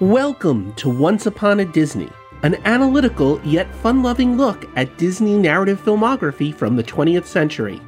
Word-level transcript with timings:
Welcome 0.00 0.74
to 0.74 0.90
Once 0.90 1.24
Upon 1.24 1.60
a 1.60 1.64
Disney, 1.64 2.10
an 2.42 2.56
analytical 2.66 3.40
yet 3.42 3.74
fun 3.76 4.02
loving 4.02 4.36
look 4.36 4.66
at 4.76 4.98
Disney 4.98 5.38
narrative 5.38 5.80
filmography 5.80 6.54
from 6.54 6.76
the 6.76 6.84
20th 6.84 7.24
century. 7.24 7.80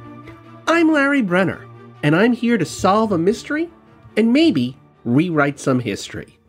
I'm 0.65 0.91
Larry 0.91 1.21
Brenner, 1.21 1.67
and 2.01 2.15
I'm 2.15 2.33
here 2.33 2.57
to 2.57 2.65
solve 2.65 3.11
a 3.11 3.17
mystery 3.19 3.69
and 4.17 4.33
maybe 4.33 4.75
rewrite 5.05 5.59
some 5.59 5.81
history. 5.81 6.39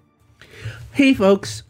Hey, 0.92 1.12
folks, 1.12 1.64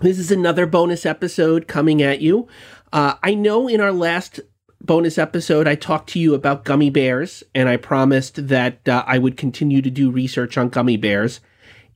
this 0.00 0.18
is 0.18 0.30
another 0.30 0.64
bonus 0.64 1.04
episode 1.04 1.68
coming 1.68 2.00
at 2.00 2.22
you. 2.22 2.48
Uh, 2.90 3.16
I 3.22 3.34
know 3.34 3.68
in 3.68 3.82
our 3.82 3.92
last 3.92 4.40
bonus 4.80 5.18
episode, 5.18 5.68
I 5.68 5.74
talked 5.74 6.08
to 6.10 6.18
you 6.18 6.32
about 6.32 6.64
gummy 6.64 6.88
bears, 6.88 7.44
and 7.54 7.68
I 7.68 7.76
promised 7.76 8.48
that 8.48 8.88
uh, 8.88 9.04
I 9.06 9.18
would 9.18 9.36
continue 9.36 9.82
to 9.82 9.90
do 9.90 10.10
research 10.10 10.56
on 10.56 10.70
gummy 10.70 10.96
bears. 10.96 11.40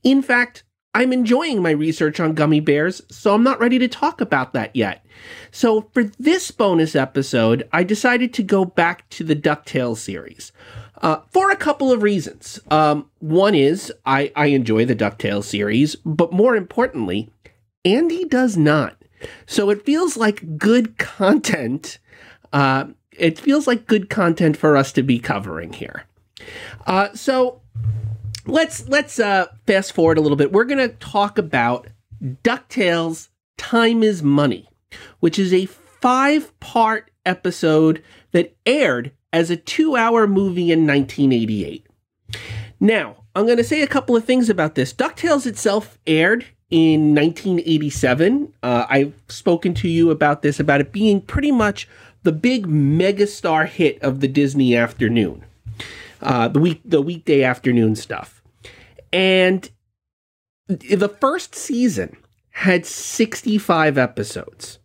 In 0.03 0.21
fact, 0.21 0.65
I'm 0.93 1.13
enjoying 1.13 1.61
my 1.61 1.71
research 1.71 2.19
on 2.19 2.33
gummy 2.33 2.59
bears, 2.59 3.01
so 3.09 3.33
I'm 3.33 3.43
not 3.43 3.59
ready 3.59 3.79
to 3.79 3.87
talk 3.87 4.19
about 4.19 4.53
that 4.53 4.75
yet. 4.75 5.05
So, 5.49 5.89
for 5.93 6.03
this 6.03 6.51
bonus 6.51 6.95
episode, 6.95 7.67
I 7.71 7.83
decided 7.83 8.33
to 8.33 8.43
go 8.43 8.65
back 8.65 9.09
to 9.11 9.23
the 9.23 9.35
DuckTales 9.35 9.97
series 9.97 10.51
uh, 11.01 11.21
for 11.29 11.49
a 11.49 11.55
couple 11.55 11.91
of 11.91 12.03
reasons. 12.03 12.59
Um, 12.69 13.09
one 13.19 13.55
is 13.55 13.91
I, 14.05 14.33
I 14.35 14.47
enjoy 14.47 14.83
the 14.85 14.95
DuckTales 14.95 15.45
series, 15.45 15.95
but 15.95 16.33
more 16.33 16.57
importantly, 16.57 17.31
Andy 17.85 18.25
does 18.25 18.57
not. 18.57 18.97
So, 19.45 19.69
it 19.69 19.85
feels 19.85 20.17
like 20.17 20.57
good 20.57 20.97
content. 20.97 21.99
Uh, 22.51 22.87
it 23.17 23.39
feels 23.39 23.65
like 23.65 23.87
good 23.87 24.09
content 24.09 24.57
for 24.57 24.75
us 24.75 24.91
to 24.93 25.03
be 25.03 25.19
covering 25.19 25.71
here. 25.71 26.05
Uh, 26.85 27.13
so, 27.13 27.61
let's 28.51 28.87
let's 28.87 29.19
uh, 29.19 29.47
fast 29.65 29.93
forward 29.93 30.17
a 30.17 30.21
little 30.21 30.35
bit. 30.35 30.51
We're 30.51 30.65
going 30.65 30.89
to 30.89 30.95
talk 30.95 31.37
about 31.37 31.87
DuckTales 32.21 33.29
Time 33.57 34.03
is 34.03 34.21
Money, 34.21 34.69
which 35.19 35.39
is 35.39 35.53
a 35.53 35.65
five-part 35.65 37.11
episode 37.25 38.03
that 38.31 38.55
aired 38.65 39.11
as 39.33 39.49
a 39.49 39.57
2-hour 39.57 40.27
movie 40.27 40.71
in 40.71 40.85
1988. 40.85 41.87
Now, 42.79 43.23
I'm 43.35 43.45
going 43.45 43.57
to 43.57 43.63
say 43.63 43.81
a 43.81 43.87
couple 43.87 44.15
of 44.15 44.25
things 44.25 44.49
about 44.49 44.75
this. 44.75 44.93
DuckTales 44.93 45.45
itself 45.45 45.97
aired 46.05 46.45
in 46.69 47.15
1987. 47.15 48.53
Uh, 48.63 48.85
I've 48.89 49.13
spoken 49.29 49.73
to 49.75 49.87
you 49.87 50.09
about 50.09 50.41
this, 50.41 50.59
about 50.59 50.81
it 50.81 50.91
being 50.91 51.21
pretty 51.21 51.51
much 51.51 51.87
the 52.23 52.31
big 52.31 52.67
megastar 52.67 53.67
hit 53.67 54.01
of 54.01 54.19
the 54.19 54.27
Disney 54.27 54.75
afternoon 54.75 55.45
uh, 56.21 56.47
the 56.47 56.59
week 56.59 56.81
the 56.85 57.01
weekday 57.01 57.43
afternoon 57.43 57.95
stuff. 57.95 58.40
And 59.13 59.69
the 60.67 61.09
first 61.09 61.55
season 61.55 62.17
had 62.51 62.85
65 62.85 63.97
episodes, 63.97 64.79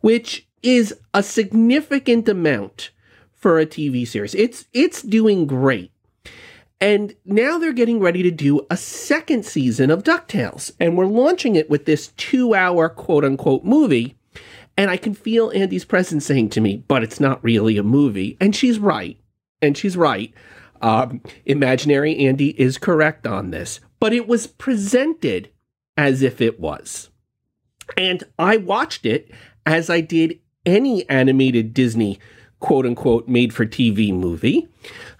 which 0.00 0.46
is 0.62 0.94
a 1.14 1.22
significant 1.22 2.28
amount 2.28 2.90
for 3.32 3.58
a 3.58 3.66
TV 3.66 4.06
series. 4.06 4.34
It's 4.34 4.66
it's 4.72 5.02
doing 5.02 5.46
great. 5.46 5.90
And 6.80 7.14
now 7.24 7.58
they're 7.58 7.72
getting 7.72 8.00
ready 8.00 8.24
to 8.24 8.30
do 8.32 8.66
a 8.68 8.76
second 8.76 9.44
season 9.44 9.90
of 9.90 10.02
DuckTales. 10.02 10.72
And 10.80 10.96
we're 10.96 11.06
launching 11.06 11.54
it 11.54 11.70
with 11.70 11.84
this 11.84 12.08
two 12.16 12.54
hour 12.54 12.88
quote 12.88 13.24
unquote 13.24 13.64
movie. 13.64 14.16
And 14.76 14.90
I 14.90 14.96
can 14.96 15.14
feel 15.14 15.50
Andy's 15.50 15.84
presence 15.84 16.26
saying 16.26 16.50
to 16.50 16.60
me, 16.60 16.82
but 16.88 17.02
it's 17.02 17.20
not 17.20 17.42
really 17.44 17.76
a 17.76 17.82
movie. 17.82 18.36
And 18.40 18.56
she's 18.56 18.78
right. 18.78 19.18
And 19.60 19.76
she's 19.76 19.96
right. 19.96 20.32
Um, 20.82 21.22
Imaginary 21.46 22.18
Andy 22.18 22.60
is 22.60 22.76
correct 22.76 23.26
on 23.26 23.50
this, 23.50 23.80
but 24.00 24.12
it 24.12 24.26
was 24.26 24.46
presented 24.46 25.50
as 25.96 26.22
if 26.22 26.40
it 26.40 26.58
was. 26.58 27.08
And 27.96 28.24
I 28.38 28.56
watched 28.56 29.06
it 29.06 29.30
as 29.64 29.88
I 29.88 30.00
did 30.00 30.40
any 30.66 31.08
animated 31.08 31.72
Disney 31.72 32.18
quote 32.62 32.86
unquote 32.86 33.28
made 33.28 33.52
for 33.52 33.66
TV 33.66 34.14
movie. 34.14 34.68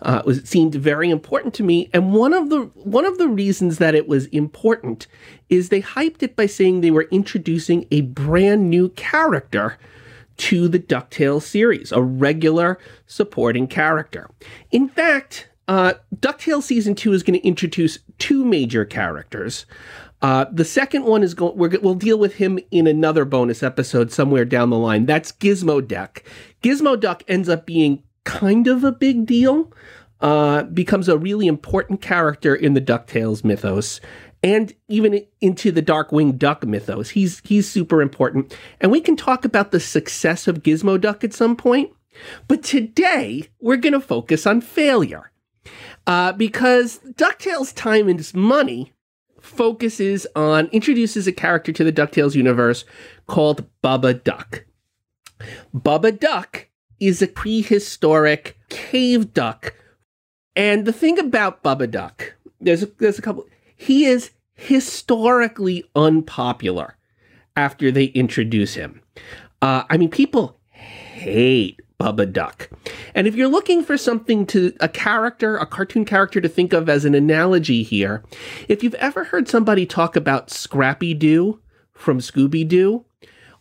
Uh, 0.01 0.21
it, 0.21 0.27
was, 0.27 0.39
it 0.39 0.49
seemed 0.49 0.75
very 0.75 1.11
important 1.11 1.53
to 1.55 1.63
me, 1.63 1.91
and 1.93 2.15
one 2.15 2.33
of 2.33 2.51
the 2.51 2.63
one 2.75 3.05
of 3.05 3.19
the 3.19 3.29
reasons 3.29 3.79
that 3.79 3.95
it 3.95 4.09
was 4.09 4.27
important 4.27 5.07
is 5.49 5.69
they 5.69 5.83
hyped 5.83 6.23
it 6.23 6.35
by 6.35 6.47
saying 6.47 6.81
they 6.81 6.91
were 6.91 7.09
introducing 7.11 7.87
a 7.91 8.01
brand 8.01 8.71
new 8.71 8.89
character 8.91 9.77
to 10.39 10.67
the 10.67 10.79
DuckTales 10.79 11.43
series, 11.43 11.93
a 11.93 12.01
regular 12.01 12.79
supporting 13.07 13.67
character. 13.69 14.31
In 14.71 14.89
fact, 14.89 15.49
uh, 15.69 15.95
DuckTales 16.17 16.65
season 16.65 16.95
two 16.95 17.13
is 17.13 17.23
going 17.23 17.39
to 17.39 17.47
introduce 17.47 17.99
two 18.19 18.45
major 18.45 18.85
characters. 18.85 19.67
Uh, 20.21 20.47
the 20.53 20.65
second 20.65 21.05
one 21.05 21.23
is 21.23 21.35
going. 21.35 21.57
We'll 21.57 21.95
deal 21.95 22.19
with 22.19 22.35
him 22.35 22.61
in 22.71 22.87
another 22.87 23.25
bonus 23.25 23.63
episode 23.63 24.13
somewhere 24.13 24.45
down 24.45 24.71
the 24.71 24.79
line. 24.79 25.05
That's 25.05 25.33
Gizmo 25.33 25.87
Duck. 25.87 26.23
Gizmo 26.63 26.99
Duck 26.99 27.25
ends 27.27 27.49
up 27.49 27.67
being 27.67 28.05
kind 28.25 28.69
of 28.69 28.85
a 28.85 28.93
big 28.93 29.27
deal. 29.27 29.73
Uh, 30.21 30.63
becomes 30.63 31.09
a 31.09 31.19
really 31.19 31.49
important 31.49 32.01
character 32.01 32.55
in 32.55 32.75
the 32.75 32.81
Ducktales 32.81 33.43
mythos, 33.43 34.01
and 34.45 34.73
even 34.87 35.27
into 35.41 35.73
the 35.73 35.83
Darkwing 35.83 36.39
Duck 36.39 36.65
mythos. 36.65 37.11
He's 37.11 37.43
he's 37.45 37.69
super 37.69 38.01
important, 38.01 38.57
and 38.81 38.93
we 38.93 39.01
can 39.01 39.17
talk 39.17 39.45
about 39.45 39.73
the 39.73 39.81
success 39.81 40.47
of 40.47 40.63
Gizmo 40.63 41.01
Duck 41.01 41.25
at 41.25 41.33
some 41.33 41.57
point. 41.57 41.91
But 42.47 42.63
today 42.63 43.49
we're 43.59 43.77
going 43.77 43.95
to 43.95 44.01
focus 44.01 44.47
on 44.47 44.61
failure 44.61 45.32
uh, 46.07 46.33
because 46.33 46.99
DuckTales 47.15 47.75
Time 47.75 48.09
and 48.09 48.35
Money 48.35 48.93
focuses 49.41 50.27
on, 50.35 50.67
introduces 50.69 51.27
a 51.27 51.33
character 51.33 51.73
to 51.73 51.85
the 51.85 51.93
DuckTales 51.93 52.35
universe 52.35 52.85
called 53.27 53.67
Bubba 53.83 54.23
Duck. 54.23 54.65
Bubba 55.75 56.19
Duck 56.19 56.69
is 57.01 57.21
a 57.21 57.27
prehistoric 57.27 58.57
cave 58.69 59.35
duck. 59.35 59.75
And 60.55 60.85
the 60.85 60.93
thing 60.93 61.19
about 61.19 61.63
Bubba 61.63 61.91
Duck, 61.91 62.35
there's 62.61 62.85
a, 62.85 62.87
there's 62.99 63.19
a 63.19 63.23
couple, 63.23 63.47
he 63.77 64.05
is 64.05 64.31
historically 64.55 65.85
unpopular 65.97 66.97
after 67.57 67.91
they 67.91 68.05
introduce 68.07 68.75
him. 68.75 69.03
Uh, 69.61 69.83
I 69.91 69.97
mean, 69.97 70.11
people 70.11 70.59
hate 70.71 71.81
Bubba 72.03 72.33
Duck. 72.33 72.69
And 73.15 73.29
if 73.29 73.37
you're 73.37 73.47
looking 73.47 73.85
for 73.85 73.97
something 73.97 74.45
to 74.47 74.75
a 74.81 74.89
character, 74.89 75.57
a 75.57 75.65
cartoon 75.67 76.05
character 76.05 76.41
to 76.41 76.49
think 76.49 76.73
of 76.73 76.89
as 76.89 77.05
an 77.05 77.15
analogy 77.15 77.85
here, 77.85 78.25
if 78.69 78.83
you've 78.83 78.95
ever 78.97 79.23
heard 79.25 79.49
somebody 79.49 79.87
talk 79.87 80.17
about 80.17 80.51
Scrappy 80.51 81.15
Doo 81.15 81.61
from 81.93 82.19
Scooby 82.19 82.67
Doo, 82.67 83.05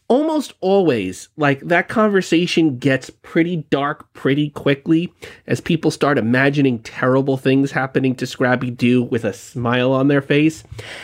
almost 0.07 0.53
always 0.59 1.29
like 1.37 1.59
that 1.61 1.87
conversation 1.87 2.79
gets 2.79 3.11
pretty 3.21 3.57
dark 3.69 4.11
pretty 4.13 4.49
quickly 4.49 5.13
as 5.45 5.61
people 5.61 5.91
start 5.91 6.17
imagining 6.17 6.79
terrible 6.79 7.37
things 7.37 7.71
happening 7.71 8.15
to 8.15 8.25
Scrappy 8.25 8.71
Doo 8.71 9.03
with 9.03 9.23
a 9.23 9.33
smile 9.33 9.93
on 9.93 10.07
their 10.07 10.21
face. 10.21 10.63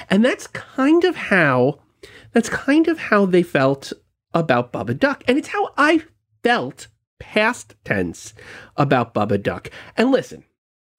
And 0.10 0.26
that's 0.26 0.48
kind 0.48 1.04
of 1.04 1.16
how 1.16 1.80
that's 2.34 2.50
kind 2.50 2.88
of 2.88 2.98
how 2.98 3.28
they 3.28 3.44
felt 3.44 3.94
about 4.34 4.74
Bubba 4.74 4.98
Duck. 4.98 5.24
And 5.28 5.38
it's 5.38 5.50
how 5.50 5.70
I 5.78 6.02
felt 6.44 6.88
past 7.20 7.76
tense 7.84 8.34
about 8.76 9.14
Bubba 9.14 9.42
Duck. 9.42 9.70
And 9.96 10.12
listen, 10.12 10.44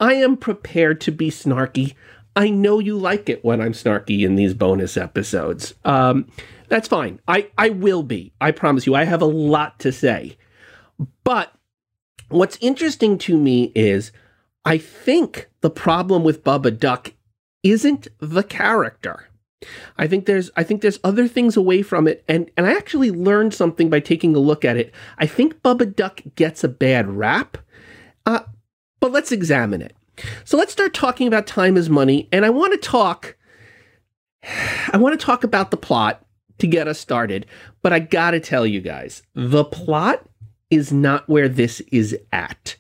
I 0.01 0.15
am 0.15 0.37
prepared 0.37 1.01
to 1.03 1.13
be 1.13 1.31
snarky. 1.31 1.95
I 2.37 2.51
know 2.51 2.79
you 2.79 2.97
like 2.97 3.29
it 3.29 3.45
when 3.45 3.61
I'm 3.61 3.73
snarky 3.73 4.23
in 4.23 4.37
these 4.37 4.55
bonus 4.55 4.97
episodes. 4.97 5.75
Um, 5.85 6.31
that's 6.69 6.89
fine. 6.89 7.21
I, 7.27 7.49
I 7.57 7.71
will 7.71 8.03
be. 8.03 8.33
I 8.41 8.53
promise 8.53 8.87
you. 8.87 8.95
I 8.95 9.05
have 9.05 9.23
a 9.23 9.27
lot 9.27 9.79
to 9.81 9.91
say. 9.91 10.37
But 11.25 11.53
what's 12.29 12.59
interesting 12.61 13.19
to 13.19 13.37
me 13.37 13.73
is 13.75 14.13
I 14.65 14.79
think 14.79 15.49
the 15.61 15.71
problem 15.71 16.25
with 16.25 16.45
Bubba 16.45 16.79
Duck 16.79 17.15
isn't 17.63 18.09
the 18.19 18.43
character. 18.43 19.28
I 19.97 20.07
think 20.07 20.27
there's 20.27 20.51
I 20.57 20.63
think 20.63 20.83
there's 20.83 21.01
other 21.03 21.27
things 21.27 21.57
away 21.57 21.83
from 21.83 22.07
it 22.07 22.25
and 22.29 22.51
and 22.57 22.67
I 22.67 22.73
actually 22.75 23.11
learned 23.11 23.55
something 23.55 23.91
by 23.91 24.01
taking 24.01 24.35
a 24.35 24.41
look 24.41 24.65
at 24.65 24.77
it. 24.77 24.93
I 25.19 25.27
think 25.27 25.63
Bubba 25.63 25.95
Duck 25.95 26.21
gets 26.37 26.63
a 26.63 26.69
bad 26.69 27.11
rap. 27.11 27.59
Uh, 28.25 28.41
but 29.01 29.13
let's 29.13 29.33
examine 29.33 29.83
it. 29.83 29.97
So 30.45 30.57
let's 30.57 30.73
start 30.73 30.95
talking 30.95 31.27
about 31.27 31.47
time 31.47 31.77
is 31.77 31.91
money 31.91 32.29
and 32.31 32.45
I 32.45 32.51
want 32.51 32.73
to 32.73 32.89
talk 32.89 33.37
I 34.93 34.97
want 34.97 35.19
to 35.19 35.25
talk 35.25 35.45
about 35.45 35.71
the 35.71 35.77
plot 35.77 36.25
to 36.59 36.67
get 36.67 36.89
us 36.89 36.99
started, 36.99 37.47
but 37.83 37.93
I 37.93 38.01
got 38.01 38.33
to 38.33 38.41
tell 38.41 38.67
you 38.67 38.81
guys, 38.81 39.23
the 39.35 39.65
plot 39.65 40.25
is 40.71 40.93
not 40.93 41.29
where 41.29 41.49
this 41.49 41.81
is 41.93 42.17
at. 42.33 42.77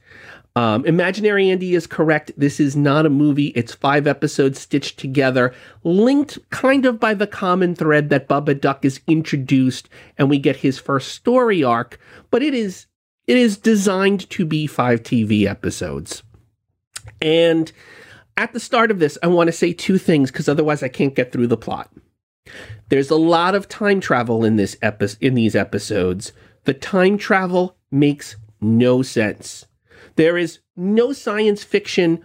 Um, 0.56 0.84
Imaginary 0.86 1.50
Andy 1.50 1.74
is 1.74 1.86
correct. 1.86 2.32
This 2.36 2.58
is 2.58 2.74
not 2.74 3.06
a 3.06 3.10
movie. 3.10 3.48
It's 3.48 3.74
five 3.74 4.06
episodes 4.06 4.58
stitched 4.58 4.98
together, 4.98 5.54
linked 5.84 6.38
kind 6.50 6.84
of 6.84 6.98
by 6.98 7.14
the 7.14 7.26
common 7.26 7.74
thread 7.74 8.08
that 8.10 8.28
Bubba 8.28 8.60
Duck 8.60 8.84
is 8.84 9.00
introduced 9.06 9.88
and 10.16 10.28
we 10.28 10.38
get 10.38 10.56
his 10.56 10.78
first 10.78 11.12
story 11.12 11.62
arc, 11.62 12.00
but 12.30 12.42
it 12.42 12.54
is 12.54 12.86
it 13.28 13.36
is 13.36 13.58
designed 13.58 14.28
to 14.30 14.46
be 14.46 14.66
five 14.66 15.02
TV 15.02 15.44
episodes. 15.44 16.22
And 17.20 17.70
at 18.38 18.52
the 18.52 18.60
start 18.60 18.90
of 18.90 18.98
this, 19.00 19.18
I 19.22 19.26
want 19.26 19.48
to 19.48 19.52
say 19.52 19.72
two 19.72 19.98
things 19.98 20.30
because 20.30 20.48
otherwise 20.48 20.82
I 20.82 20.88
can't 20.88 21.14
get 21.14 21.30
through 21.30 21.48
the 21.48 21.56
plot. 21.56 21.90
There's 22.88 23.10
a 23.10 23.16
lot 23.16 23.54
of 23.54 23.68
time 23.68 24.00
travel 24.00 24.44
in 24.44 24.56
this 24.56 24.76
epi- 24.80 25.18
in 25.20 25.34
these 25.34 25.54
episodes. 25.54 26.32
The 26.64 26.74
time 26.74 27.18
travel 27.18 27.76
makes 27.90 28.36
no 28.60 29.02
sense. 29.02 29.66
There 30.18 30.36
is 30.36 30.58
no 30.74 31.12
science 31.12 31.62
fiction 31.62 32.24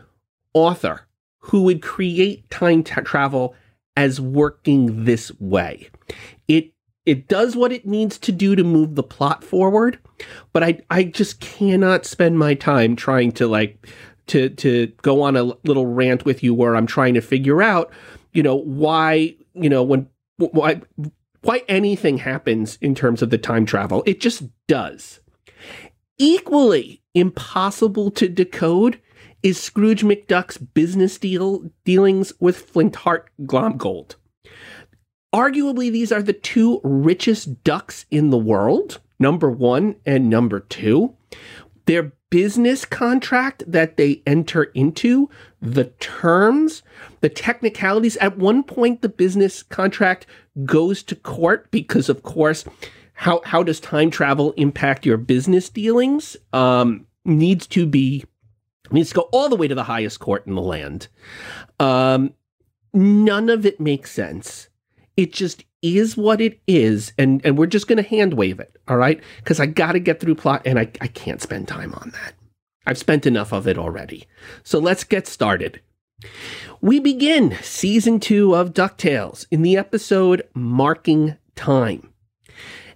author 0.56 1.02
who 1.38 1.62
would 1.62 1.84
create 1.84 2.50
time 2.50 2.84
travel 2.84 3.54
as 3.96 4.20
working 4.20 5.06
this 5.06 5.32
way. 5.40 5.92
It 6.48 6.74
it 7.06 7.28
does 7.28 7.56
what 7.56 7.72
it 7.72 7.86
needs 7.86 8.18
to 8.18 8.32
do 8.32 8.56
to 8.56 8.64
move 8.64 8.96
the 8.96 9.04
plot 9.04 9.44
forward, 9.44 10.00
but 10.54 10.64
I 10.64 10.80
I 10.90 11.04
just 11.04 11.40
cannot 11.40 12.08
spend 12.08 12.40
my 12.40 12.56
time 12.56 12.96
trying 12.96 13.32
to 13.34 13.46
like 13.46 13.88
to 14.28 14.50
to 14.50 14.88
go 15.04 15.22
on 15.22 15.36
a 15.36 15.44
little 15.44 15.86
rant 15.86 16.26
with 16.26 16.42
you 16.42 16.56
where 16.56 16.76
I'm 16.76 16.88
trying 16.88 17.14
to 17.14 17.22
figure 17.22 17.62
out, 17.62 17.94
you 18.32 18.42
know, 18.42 18.56
why, 18.56 19.36
you 19.54 19.70
know, 19.70 19.84
when 19.84 20.10
why 20.38 20.82
why 21.42 21.62
anything 21.68 22.18
happens 22.18 22.80
in 22.82 22.96
terms 22.96 23.22
of 23.22 23.30
the 23.30 23.38
time 23.38 23.68
travel. 23.68 24.02
It 24.08 24.20
just 24.20 24.46
does. 24.66 25.20
Equally 26.18 27.03
impossible 27.14 28.12
to 28.12 28.28
decode 28.28 29.00
is 29.42 29.60
Scrooge 29.60 30.04
McDuck's 30.04 30.58
business 30.58 31.18
deal 31.18 31.70
dealings 31.84 32.34
with 32.40 32.70
Flintheart 32.70 33.30
Glomgold. 33.42 34.16
Arguably, 35.34 35.92
these 35.92 36.12
are 36.12 36.22
the 36.22 36.34
two 36.34 36.80
richest 36.84 37.64
ducks 37.64 38.06
in 38.12 38.30
the 38.30 38.38
world, 38.38 39.00
number 39.20 39.50
one 39.50 39.96
and 40.06 40.30
number 40.30 40.60
two. 40.60 41.16
Their 41.86 42.14
business 42.30 42.86
contract 42.86 43.64
that 43.68 43.98
they 43.98 44.22
enter 44.26 44.64
into, 44.64 45.30
the 45.62 45.86
terms, 46.00 46.82
the 47.22 47.30
technicalities. 47.30 48.18
At 48.18 48.38
one 48.38 48.64
point, 48.64 49.02
the 49.02 49.10
business 49.10 49.62
contract 49.64 50.26
goes 50.66 51.04
to 51.04 51.16
court 51.16 51.70
because, 51.72 52.10
of 52.10 52.24
course, 52.24 52.66
how, 53.14 53.42
how 53.46 53.64
does 53.64 53.80
time 53.80 54.10
travel 54.10 54.52
impact 54.58 55.06
your 55.06 55.18
business 55.18 55.70
dealings? 55.70 56.36
Um, 56.52 57.08
needs 57.26 57.68
to 57.68 57.86
be 57.86 58.26
needs 58.92 59.10
to 59.10 59.16
go 59.16 59.22
all 59.32 59.50
the 59.50 59.56
way 59.56 59.68
to 59.68 59.76
the 59.76 59.84
highest 59.84 60.20
court 60.20 60.46
in 60.46 60.56
the 60.56 60.62
land. 60.62 61.08
Um, 61.80 62.34
none 62.94 63.50
of 63.50 63.66
it 63.66 63.80
makes 63.80 64.12
sense. 64.12 64.70
It 65.16 65.34
just 65.34 65.64
is 65.82 66.18
what 66.18 66.42
it 66.42 66.60
is, 66.68 67.14
and 67.18 67.44
and 67.46 67.58
we're 67.58 67.68
just 67.68 67.88
going 67.88 68.02
to 68.02 68.10
hand 68.10 68.34
wave 68.34 68.60
it, 68.60 68.78
all 68.88 68.98
right? 68.98 69.22
Because 69.38 69.60
I 69.60 69.66
got 69.66 69.94
to 69.94 70.00
get 70.00 70.20
through 70.20 70.36
plot, 70.36 70.64
and 70.66 70.80
I 70.80 70.90
I 71.02 71.08
can't 71.08 71.42
spend 71.42 71.68
time 71.68 71.94
on 71.94 72.12
that. 72.12 72.34
I've 72.86 72.98
spent 72.98 73.26
enough 73.26 73.54
of 73.54 73.68
it 73.68 73.78
already. 73.78 74.28
So 74.64 74.80
let's 74.80 75.04
get 75.04 75.28
started. 75.28 75.82
We 76.82 77.00
begin 77.00 77.58
season 77.62 78.20
two 78.20 78.56
of 78.56 78.74
DuckTales 78.74 79.46
in 79.52 79.62
the 79.62 79.78
episode 79.78 80.44
Marking 80.54 81.38
Time. 81.56 82.13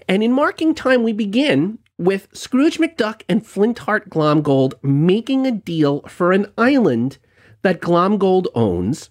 And 0.07 0.23
in 0.23 0.31
Marking 0.31 0.73
Time, 0.73 1.03
we 1.03 1.11
begin 1.11 1.79
with 1.97 2.29
Scrooge 2.31 2.77
McDuck 2.77 3.23
and 3.27 3.45
Flintheart 3.45 4.09
Glomgold 4.09 4.75
making 4.81 5.45
a 5.45 5.51
deal 5.51 6.01
for 6.03 6.31
an 6.31 6.51
island 6.57 7.17
that 7.61 7.81
Glomgold 7.81 8.47
owns 8.55 9.09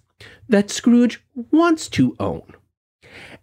that 0.49 0.71
Scrooge 0.71 1.23
wants 1.51 1.87
to 1.89 2.15
own. 2.19 2.53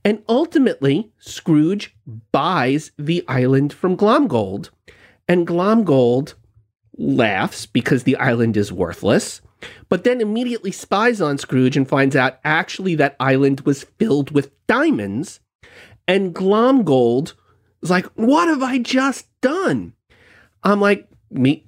And 0.04 0.22
ultimately, 0.28 1.12
Scrooge 1.18 1.94
buys 2.32 2.90
the 2.98 3.24
island 3.28 3.72
from 3.72 3.96
Glomgold, 3.96 4.70
and 5.28 5.46
Glomgold 5.46 6.34
laughs 6.96 7.66
because 7.66 8.02
the 8.02 8.16
island 8.16 8.56
is 8.56 8.72
worthless, 8.72 9.40
but 9.88 10.04
then 10.04 10.20
immediately 10.20 10.72
spies 10.72 11.20
on 11.20 11.38
Scrooge 11.38 11.76
and 11.76 11.88
finds 11.88 12.16
out 12.16 12.38
actually 12.44 12.94
that 12.96 13.16
island 13.20 13.60
was 13.60 13.84
filled 13.98 14.30
with 14.32 14.50
diamonds. 14.66 15.40
And 16.06 16.34
Glomgold 16.34 17.32
is 17.84 17.90
like, 17.90 18.06
What 18.14 18.48
have 18.48 18.62
I 18.62 18.78
just 18.78 19.28
done? 19.40 19.94
I'm 20.62 20.80
like, 20.80 21.08
me. 21.30 21.66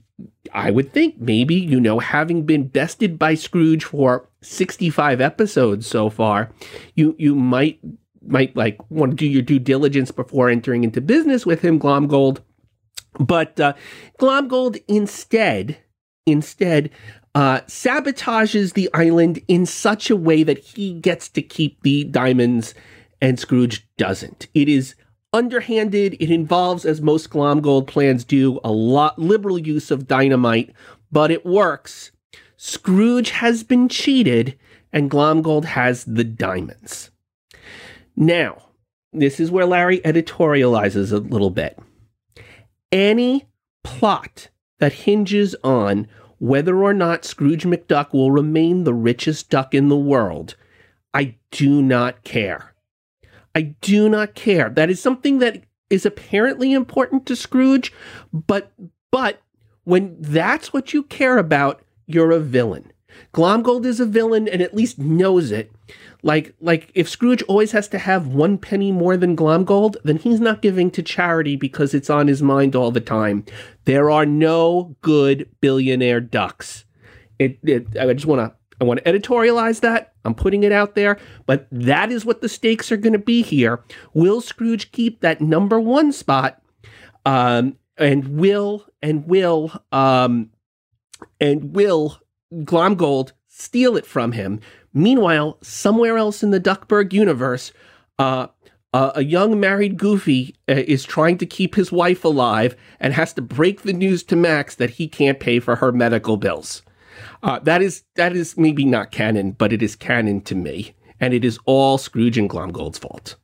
I 0.55 0.71
would 0.71 0.93
think 0.93 1.21
maybe, 1.21 1.55
you 1.55 1.79
know, 1.79 1.99
having 1.99 2.45
been 2.45 2.69
bested 2.69 3.19
by 3.19 3.35
Scrooge 3.35 3.85
for 3.85 4.29
65 4.41 5.21
episodes 5.21 5.87
so 5.87 6.09
far, 6.09 6.51
you 6.95 7.15
you 7.19 7.35
might 7.35 7.79
might 8.23 8.57
like 8.57 8.79
want 8.91 9.13
to 9.13 9.17
do 9.17 9.27
your 9.27 9.43
due 9.43 9.59
diligence 9.59 10.11
before 10.11 10.49
entering 10.49 10.85
into 10.85 11.01
business 11.01 11.45
with 11.45 11.61
him, 11.63 11.79
Glomgold. 11.79 12.39
But 13.19 13.61
uh, 13.61 13.75
Glomgold 14.19 14.83
instead, 14.89 15.79
instead, 16.25 16.91
uh, 17.35 17.61
sabotages 17.63 18.73
the 18.73 18.89
island 18.95 19.43
in 19.49 19.67
such 19.67 20.11
a 20.11 20.17
way 20.17 20.43
that 20.43 20.59
he 20.59 20.95
gets 20.95 21.29
to 21.31 21.43
keep 21.43 21.83
the 21.83 22.05
diamonds 22.05 22.75
and 23.21 23.39
Scrooge 23.39 23.87
doesn't. 23.97 24.49
It 24.55 24.69
is 24.69 24.95
underhanded. 25.37 26.17
It 26.19 26.31
involves, 26.31 26.87
as 26.87 27.03
most 27.03 27.31
Glomgold 27.31 27.87
plans 27.87 28.25
do, 28.25 28.59
a 28.65 28.73
lot 28.73 29.19
liberal 29.19 29.59
use 29.59 29.91
of 29.91 30.09
dynamite, 30.09 30.73
but 31.13 31.31
it 31.31 31.45
works. 31.45 32.11
Scrooge 32.57 33.31
has 33.31 33.63
been 33.63 33.89
cheated, 33.89 34.59
and 34.93 35.11
Glomgold 35.11 35.67
has 35.67 36.05
the 36.05 36.25
diamonds. 36.25 37.11
Now, 38.17 38.63
this 39.13 39.39
is 39.39 39.51
where 39.51 39.67
Larry 39.67 40.01
editorializes 40.01 41.13
a 41.13 41.19
little 41.19 41.51
bit. 41.51 41.79
Any 42.91 43.47
plot 43.85 44.49
that 44.79 44.93
hinges 44.93 45.55
on 45.63 46.09
whether 46.39 46.83
or 46.83 46.95
not 46.95 47.25
Scrooge 47.25 47.65
McDuck 47.65 48.13
will 48.13 48.31
remain 48.31 48.85
the 48.85 48.95
richest 48.95 49.51
duck 49.51 49.75
in 49.75 49.89
the 49.89 49.97
world, 49.97 50.55
I 51.13 51.37
do 51.51 51.83
not 51.83 52.25
care. 52.25 52.75
I 53.57 53.63
do 53.63 54.11
not 54.11 54.35
care. 54.35 54.69
That 54.69 54.91
is 54.91 55.01
something 55.01 55.39
that 55.39 55.63
is 55.89 56.05
apparently 56.05 56.75
important 56.75 57.25
to 57.25 57.35
Scrooge, 57.35 57.91
but 58.31 58.71
but 59.11 59.41
when 59.85 60.15
that's 60.21 60.75
what 60.75 60.93
you 60.93 61.03
care 61.03 61.39
about, 61.39 61.81
you're 62.07 62.33
a 62.33 62.39
villain. 62.39 62.93
Glomgold 63.33 63.87
is 63.87 63.99
a 63.99 64.05
villain 64.05 64.47
and 64.47 64.61
at 64.61 64.75
least 64.75 64.99
knows 64.99 65.51
it. 65.53 65.73
Like 66.23 66.55
like 66.61 66.91
if 66.95 67.09
Scrooge 67.09 67.43
always 67.45 67.73
has 67.73 67.89
to 67.89 67.99
have 67.99 68.27
one 68.27 68.59
penny 68.59 68.93
more 68.93 69.17
than 69.17 69.35
Glomgold, 69.35 69.97
then 70.05 70.19
he's 70.19 70.39
not 70.39 70.61
giving 70.61 70.91
to 70.91 71.03
charity 71.03 71.57
because 71.57 71.95
it's 71.95 72.11
on 72.11 72.29
his 72.29 72.43
mind 72.43 72.77
all 72.77 72.91
the 72.91 73.01
time. 73.01 73.43
There 73.87 74.11
are 74.11 74.27
no 74.27 74.97
good 75.01 75.49
billionaire 75.63 76.21
ducks. 76.21 76.85
It, 77.39 77.59
it 77.63 77.97
I 77.99 78.13
just 78.13 78.27
want 78.27 78.41
to 78.41 78.55
I 78.81 78.85
want 78.85 79.03
to 79.03 79.13
editorialize 79.13 79.81
that. 79.81 80.13
I'm 80.25 80.35
putting 80.35 80.65
it 80.65 80.73
out 80.73 80.95
there, 80.95 81.19
but 81.47 81.67
that 81.71 82.11
is 82.11 82.25
what 82.25 82.41
the 82.41 82.49
stakes 82.49 82.93
are 82.93 82.97
going 82.97 83.13
to 83.13 83.19
be 83.19 83.43
here. 83.43 83.83
Will 84.13 84.41
Scrooge 84.41 84.93
keep 84.93 85.21
that 85.21 85.41
number 85.41 85.81
one 85.81 86.13
spot? 86.13 86.63
Um, 87.25 87.77
and 87.97 88.39
will 88.39 88.87
and 89.03 89.27
will 89.27 89.73
um, 89.91 90.51
and 91.41 91.75
will 91.75 92.21
Glomgold 92.53 93.33
steal 93.49 93.97
it 93.97 94.05
from 94.05 94.33
him 94.33 94.61
Meanwhile, 94.97 95.59
somewhere 95.61 96.17
else 96.17 96.43
in 96.43 96.53
the 96.53 96.59
Duckburg 96.59 97.13
universe, 97.13 97.71
uh, 98.19 98.47
a 98.95 99.23
young 99.23 99.61
married 99.61 99.99
Goofy 99.99 100.57
uh, 100.71 100.73
is 100.73 101.05
trying 101.05 101.37
to 101.37 101.45
keep 101.45 101.75
his 101.75 101.93
wife 101.93 102.25
alive 102.25 102.75
and 102.99 103.13
has 103.13 103.35
to 103.35 103.43
break 103.43 103.83
the 103.83 103.93
news 103.93 104.23
to 104.23 104.37
Max 104.37 104.75
that 104.77 104.89
he 104.89 105.07
can't 105.07 105.39
pay 105.39 105.61
for 105.61 105.77
her 105.77 105.93
medical 105.93 106.39
bills. 106.39 106.81
Uh, 107.43 107.59
that 107.61 107.83
is 107.83 108.05
that 108.17 108.35
is 108.35 108.57
maybe 108.57 108.85
not 108.85 109.11
canon, 109.11 109.53
but 109.53 109.73
it 109.73 109.83
is 109.83 109.97
canon 109.97 110.41
to 110.43 110.55
me, 110.55 110.95
and 111.21 111.35
it 111.35 111.45
is 111.45 111.59
all 111.65 111.99
Scrooge 111.99 112.39
and 112.39 112.51
Glomgold's 112.51 112.99
fault. 112.99 113.37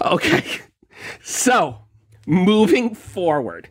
Okay, 0.00 0.44
so 1.22 1.78
moving 2.26 2.94
forward, 2.94 3.68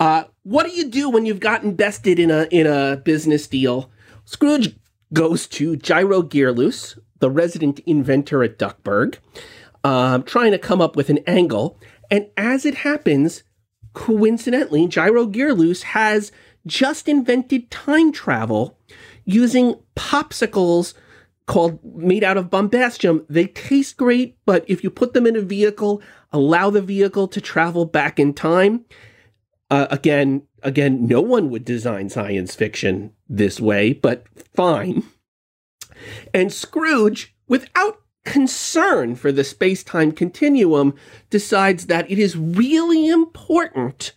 uh, 0.00 0.24
what 0.42 0.66
do 0.66 0.72
you 0.72 0.88
do 0.88 1.10
when 1.10 1.26
you've 1.26 1.40
gotten 1.40 1.74
bested 1.74 2.18
in 2.18 2.30
a 2.30 2.46
in 2.50 2.66
a 2.66 2.96
business 2.96 3.46
deal? 3.46 3.90
Scrooge 4.24 4.76
goes 5.12 5.46
to 5.46 5.76
Gyro 5.76 6.22
Gearloose, 6.22 6.98
the 7.20 7.30
resident 7.30 7.80
inventor 7.80 8.42
at 8.42 8.58
Duckburg, 8.58 9.18
uh, 9.84 10.18
trying 10.18 10.52
to 10.52 10.58
come 10.58 10.80
up 10.80 10.96
with 10.96 11.10
an 11.10 11.18
angle. 11.26 11.80
And 12.10 12.28
as 12.36 12.64
it 12.64 12.76
happens, 12.76 13.42
coincidentally, 13.94 14.86
Gyro 14.86 15.26
Gearloose 15.26 15.82
has 15.82 16.32
just 16.66 17.08
invented 17.08 17.70
time 17.70 18.12
travel 18.12 18.78
using 19.24 19.76
popsicles 19.96 20.94
called 21.46 21.78
made 21.82 22.22
out 22.22 22.36
of 22.36 22.50
bombastium. 22.50 23.24
They 23.28 23.46
taste 23.46 23.96
great, 23.96 24.36
but 24.44 24.64
if 24.68 24.84
you 24.84 24.90
put 24.90 25.14
them 25.14 25.26
in 25.26 25.36
a 25.36 25.40
vehicle, 25.40 26.02
allow 26.32 26.70
the 26.70 26.82
vehicle 26.82 27.26
to 27.28 27.40
travel 27.40 27.86
back 27.86 28.20
in 28.20 28.34
time. 28.34 28.84
Uh, 29.70 29.86
again, 29.90 30.42
again, 30.62 31.06
no 31.06 31.20
one 31.20 31.50
would 31.50 31.64
design 31.64 32.08
science 32.08 32.54
fiction 32.54 33.12
this 33.28 33.60
way, 33.60 33.92
but 33.92 34.24
fine. 34.54 35.02
And 36.32 36.52
Scrooge, 36.52 37.34
without 37.48 38.00
concern 38.24 39.14
for 39.14 39.32
the 39.32 39.44
space 39.44 39.82
time 39.82 40.12
continuum, 40.12 40.94
decides 41.30 41.86
that 41.86 42.10
it 42.10 42.18
is 42.18 42.36
really 42.36 43.08
important 43.08 44.12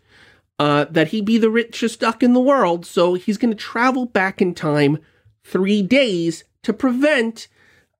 uh, 0.61 0.85
that 0.91 1.07
he 1.07 1.21
be 1.21 1.39
the 1.39 1.49
richest 1.49 2.01
duck 2.01 2.21
in 2.21 2.33
the 2.33 2.39
world. 2.39 2.85
So 2.85 3.15
he's 3.15 3.39
going 3.39 3.49
to 3.49 3.57
travel 3.57 4.05
back 4.05 4.43
in 4.43 4.53
time 4.53 4.99
three 5.43 5.81
days 5.81 6.43
to 6.61 6.71
prevent 6.71 7.47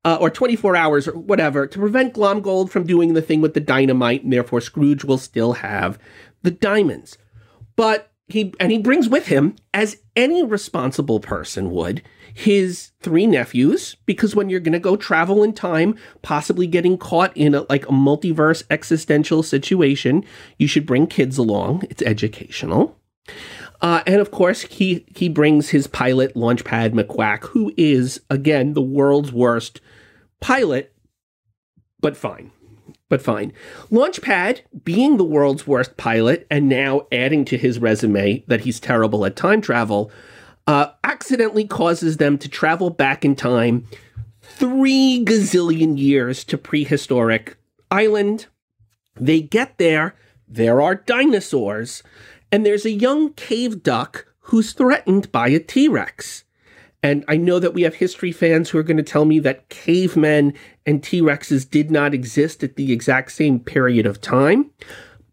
uh, 0.06 0.20
or 0.22 0.30
24 0.30 0.76
hours 0.76 1.08
or 1.08 1.18
whatever 1.18 1.66
to 1.66 1.80
prevent 1.80 2.14
Glomgold 2.14 2.70
from 2.70 2.86
doing 2.86 3.16
the 3.16 3.22
thing 3.22 3.42
with 3.42 3.56
the 3.56 3.60
dynamite, 3.60 4.22
and 4.22 4.32
therefore 4.32 4.62
Scrooge 4.62 5.04
will 5.04 5.18
still 5.18 5.54
have 5.54 5.98
the 6.44 6.52
diamonds. 6.52 7.18
But 7.76 8.12
he 8.28 8.54
and 8.60 8.72
he 8.72 8.78
brings 8.78 9.10
with 9.10 9.26
him, 9.26 9.56
as 9.74 9.98
any 10.16 10.44
responsible 10.44 11.20
person 11.20 11.72
would, 11.72 12.04
his 12.34 12.92
three 13.02 13.28
nephews, 13.28 13.98
because 14.06 14.36
when 14.36 14.50
you're 14.50 14.60
going 14.60 14.74
to 14.74 14.80
go 14.80 14.96
travel 14.96 15.44
in 15.44 15.54
time, 15.54 15.96
possibly 16.22 16.68
getting 16.68 16.98
caught 16.98 17.36
in 17.36 17.56
a, 17.56 17.62
like 17.70 17.86
a 17.86 17.92
multiverse 17.92 18.64
existential 18.70 19.44
situation, 19.44 20.24
you 20.58 20.68
should 20.68 20.86
bring 20.86 21.08
kids 21.08 21.38
along. 21.38 21.84
It's 21.90 22.02
educational. 22.04 22.98
Uh, 23.82 24.04
and 24.06 24.22
of 24.22 24.32
course, 24.32 24.62
he 24.62 25.06
he 25.16 25.28
brings 25.28 25.70
his 25.70 25.88
pilot 25.88 26.36
Launchpad 26.36 26.94
McQuack, 26.94 27.46
who 27.46 27.74
is 27.78 28.22
again 28.30 28.74
the 28.74 28.82
world's 28.82 29.32
worst 29.32 29.82
pilot, 30.40 30.94
but 32.00 32.16
fine 32.16 32.52
but 33.12 33.22
fine. 33.22 33.52
Launchpad, 33.92 34.62
being 34.86 35.18
the 35.18 35.26
world's 35.26 35.68
worst 35.68 35.98
pilot 35.98 36.48
and 36.50 36.70
now 36.70 37.02
adding 37.12 37.44
to 37.44 37.58
his 37.58 37.78
resume 37.78 38.42
that 38.48 38.62
he's 38.62 38.80
terrible 38.80 39.26
at 39.26 39.36
time 39.36 39.60
travel, 39.60 40.10
uh, 40.68 40.88
accidentally 41.04 41.66
causes 41.66 42.18
them 42.18 42.38
to 42.38 42.50
travel 42.50 42.90
back 42.90 43.26
in 43.26 43.36
time 43.36 43.88
three 44.42 45.24
gazillion 45.26 45.98
years 45.98 46.44
to 46.44 46.58
prehistoric 46.58 47.58
Island. 47.90 48.48
They 49.16 49.42
get 49.42 49.78
there, 49.78 50.16
there 50.48 50.82
are 50.82 50.96
dinosaurs, 50.96 52.04
and 52.52 52.66
there's 52.66 52.86
a 52.86 52.92
young 52.92 53.34
cave 53.34 53.84
duck 53.84 54.28
who's 54.46 54.74
threatened 54.74 55.32
by 55.32 55.50
a 55.50 55.60
T 55.60 55.88
Rex. 55.88 56.44
And 57.04 57.26
I 57.28 57.38
know 57.38 57.58
that 57.60 57.74
we 57.74 57.82
have 57.82 57.96
history 57.96 58.32
fans 58.32 58.70
who 58.70 58.78
are 58.78 58.84
going 58.84 58.98
to 58.98 59.04
tell 59.04 59.26
me 59.26 59.40
that 59.40 59.70
cavemen 59.70 60.54
and 60.86 61.02
T 61.02 61.22
Rexes 61.22 61.70
did 61.70 61.90
not 61.90 62.14
exist 62.14 62.64
at 62.64 62.76
the 62.76 62.92
exact 62.92 63.32
same 63.32 63.60
period 63.60 64.06
of 64.06 64.22
time. 64.22 64.70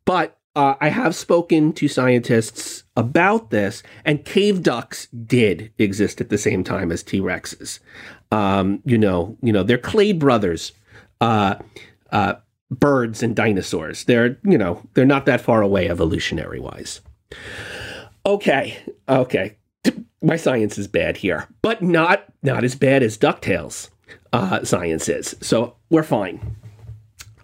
But 0.04 0.38
uh, 0.56 0.74
I 0.80 0.88
have 0.88 1.14
spoken 1.14 1.72
to 1.74 1.88
scientists 1.88 2.84
about 2.98 3.50
this, 3.50 3.82
and 4.04 4.24
cave 4.24 4.62
ducks 4.62 5.06
did 5.06 5.72
exist 5.78 6.20
at 6.20 6.28
the 6.28 6.36
same 6.36 6.64
time 6.64 6.92
as 6.92 7.02
T 7.02 7.20
Rexes. 7.20 7.78
Um, 8.30 8.82
you 8.84 8.98
know, 8.98 9.38
you 9.40 9.52
know, 9.52 9.62
they're 9.62 9.78
clade 9.78 10.18
brothers, 10.18 10.72
uh, 11.20 11.54
uh, 12.10 12.34
birds 12.70 13.22
and 13.22 13.34
dinosaurs. 13.34 14.04
They're, 14.04 14.38
you 14.42 14.58
know, 14.58 14.82
they're 14.94 15.06
not 15.06 15.26
that 15.26 15.40
far 15.40 15.62
away 15.62 15.88
evolutionary 15.88 16.60
wise. 16.60 17.00
Okay, 18.26 18.76
okay 19.08 19.56
my 20.22 20.36
science 20.36 20.76
is 20.76 20.88
bad 20.88 21.18
here, 21.18 21.48
but 21.62 21.82
not 21.82 22.24
not 22.42 22.64
as 22.64 22.74
bad 22.74 23.02
as 23.02 23.16
Ducktales 23.16 23.90
uh, 24.32 24.64
science 24.64 25.08
is. 25.08 25.36
So 25.40 25.76
we're 25.88 26.02
fine. 26.02 26.56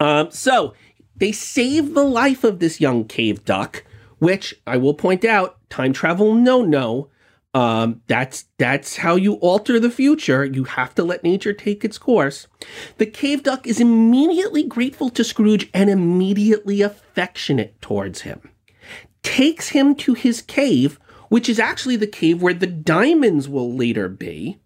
Um, 0.00 0.30
so 0.30 0.74
they 1.16 1.32
save 1.32 1.94
the 1.94 2.04
life 2.04 2.44
of 2.44 2.58
this 2.58 2.80
young 2.80 3.04
cave 3.04 3.44
duck, 3.44 3.84
which 4.24 4.54
I 4.66 4.76
will 4.76 4.94
point 4.94 5.24
out, 5.24 5.58
time 5.68 5.92
travel 5.92 6.34
no 6.34 6.64
no. 6.64 7.10
Um, 7.52 8.00
that's 8.08 8.46
that's 8.58 8.96
how 8.96 9.14
you 9.14 9.34
alter 9.34 9.78
the 9.78 9.90
future. 9.90 10.44
You 10.44 10.64
have 10.64 10.94
to 10.96 11.04
let 11.04 11.22
nature 11.22 11.52
take 11.52 11.84
its 11.84 11.98
course. 11.98 12.48
The 12.98 13.06
cave 13.06 13.44
duck 13.44 13.66
is 13.66 13.80
immediately 13.80 14.64
grateful 14.64 15.10
to 15.10 15.22
Scrooge 15.22 15.70
and 15.72 15.88
immediately 15.88 16.82
affectionate 16.82 17.80
towards 17.80 18.22
him. 18.22 18.50
Takes 19.22 19.68
him 19.68 19.94
to 19.96 20.14
his 20.14 20.42
cave 20.42 20.98
which 21.28 21.48
is 21.48 21.58
actually 21.58 21.96
the 21.96 22.06
cave 22.06 22.40
where 22.40 22.54
the 22.54 22.66
diamonds 22.66 23.48
will 23.48 23.74
later 23.74 24.08
be, 24.08 24.60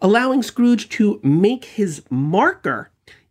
allowing 0.00 0.40
Scrooge 0.40 0.88
to 0.88 1.20
make 1.24 1.64
his 1.64 2.02
marker 2.10 2.90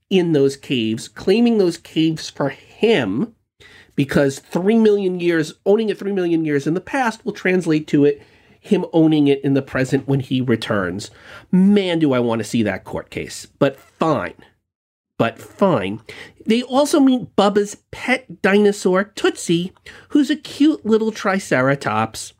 in 0.09 0.33
those 0.33 0.57
caves, 0.57 1.07
claiming 1.07 1.57
those 1.57 1.77
caves 1.77 2.29
for 2.29 2.49
him, 2.49 3.33
because 3.95 4.39
three 4.39 4.77
million 4.77 5.19
years, 5.19 5.53
owning 5.65 5.89
it 5.89 5.97
three 5.97 6.11
million 6.11 6.45
years 6.45 6.67
in 6.67 6.73
the 6.73 6.81
past 6.81 7.25
will 7.25 7.33
translate 7.33 7.87
to 7.87 8.05
it 8.05 8.21
him 8.63 8.85
owning 8.93 9.27
it 9.27 9.43
in 9.43 9.55
the 9.55 9.61
present 9.61 10.07
when 10.07 10.19
he 10.19 10.39
returns. 10.39 11.09
Man, 11.51 11.97
do 11.97 12.13
I 12.13 12.19
want 12.19 12.39
to 12.39 12.47
see 12.47 12.61
that 12.61 12.83
court 12.83 13.09
case. 13.09 13.47
But 13.57 13.75
fine. 13.75 14.35
But 15.17 15.39
fine. 15.39 16.01
They 16.45 16.61
also 16.61 16.99
meet 16.99 17.35
Bubba's 17.35 17.77
pet 17.89 18.43
dinosaur, 18.43 19.03
Tootsie, 19.03 19.73
who's 20.09 20.29
a 20.29 20.35
cute 20.35 20.85
little 20.85 21.11
triceratops 21.11 22.33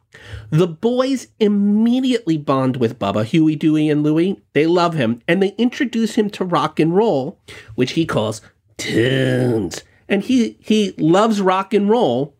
the 0.50 0.68
boys 0.68 1.28
immediately 1.40 2.38
bond 2.38 2.78
with 2.78 3.00
Bubba, 3.00 3.26
Huey, 3.26 3.56
Dewey, 3.56 3.90
and 3.90 4.04
Louie. 4.04 4.42
They 4.54 4.66
love 4.66 4.94
him, 4.94 5.22
and 5.28 5.42
they 5.42 5.56
introduce 5.58 6.16
him 6.16 6.30
to 6.32 6.46
rock 6.46 6.80
and 6.80 6.96
roll, 6.96 7.40
which 7.76 7.94
he 7.94 8.06
calls 8.06 8.42
tunes. 8.78 9.84
And 10.12 10.22
he 10.24 10.58
he 10.60 10.94
loves 11.00 11.42
rock 11.42 11.74
and 11.74 11.90
roll. 11.90 12.36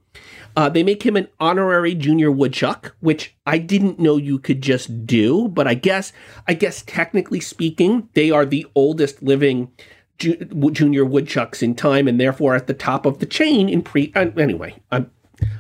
Uh, 0.56 0.68
they 0.68 0.84
make 0.84 1.04
him 1.04 1.16
an 1.16 1.30
honorary 1.40 1.96
junior 1.96 2.30
woodchuck, 2.30 2.94
which 3.00 3.36
I 3.46 3.58
didn't 3.58 4.00
know 4.00 4.18
you 4.18 4.38
could 4.38 4.62
just 4.62 5.08
do, 5.08 5.48
but 5.48 5.68
I 5.68 5.74
guess 5.74 6.12
I 6.48 6.54
guess 6.54 6.84
technically 6.86 7.40
speaking, 7.40 8.10
they 8.14 8.30
are 8.30 8.46
the 8.46 8.68
oldest 8.76 9.24
living 9.24 9.72
ju- 10.20 10.36
junior 10.72 11.06
woodchucks 11.06 11.64
in 11.64 11.74
time, 11.74 12.08
and 12.08 12.20
therefore 12.20 12.54
at 12.54 12.68
the 12.68 12.74
top 12.74 13.06
of 13.06 13.20
the 13.20 13.26
chain 13.26 13.70
in 13.70 13.82
pre. 13.82 14.12
Uh, 14.14 14.30
anyway, 14.38 14.76
I'm 14.92 15.10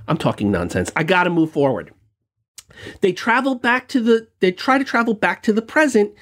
I'm 0.07 0.17
talking 0.17 0.51
nonsense. 0.51 0.91
I 0.95 1.03
got 1.03 1.23
to 1.23 1.29
move 1.29 1.51
forward. 1.51 1.93
They 3.01 3.11
travel 3.11 3.55
back 3.55 3.87
to 3.89 3.99
the, 3.99 4.27
they 4.39 4.51
try 4.51 4.77
to 4.77 4.83
travel 4.83 5.13
back 5.13 5.43
to 5.43 5.53
the 5.53 5.61
present. 5.61 6.13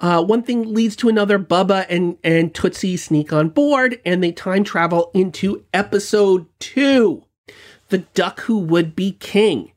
Uh, 0.00 0.22
one 0.22 0.42
thing 0.42 0.72
leads 0.72 0.94
to 0.96 1.08
another. 1.08 1.38
Bubba 1.38 1.86
and, 1.88 2.18
and 2.22 2.54
Tootsie 2.54 2.96
sneak 2.96 3.32
on 3.32 3.48
board 3.48 4.00
and 4.04 4.22
they 4.22 4.32
time 4.32 4.64
travel 4.64 5.10
into 5.12 5.64
episode 5.74 6.46
two 6.60 7.24
The 7.88 7.98
Duck 7.98 8.40
Who 8.42 8.58
Would 8.58 8.94
Be 8.94 9.12
King. 9.12 9.72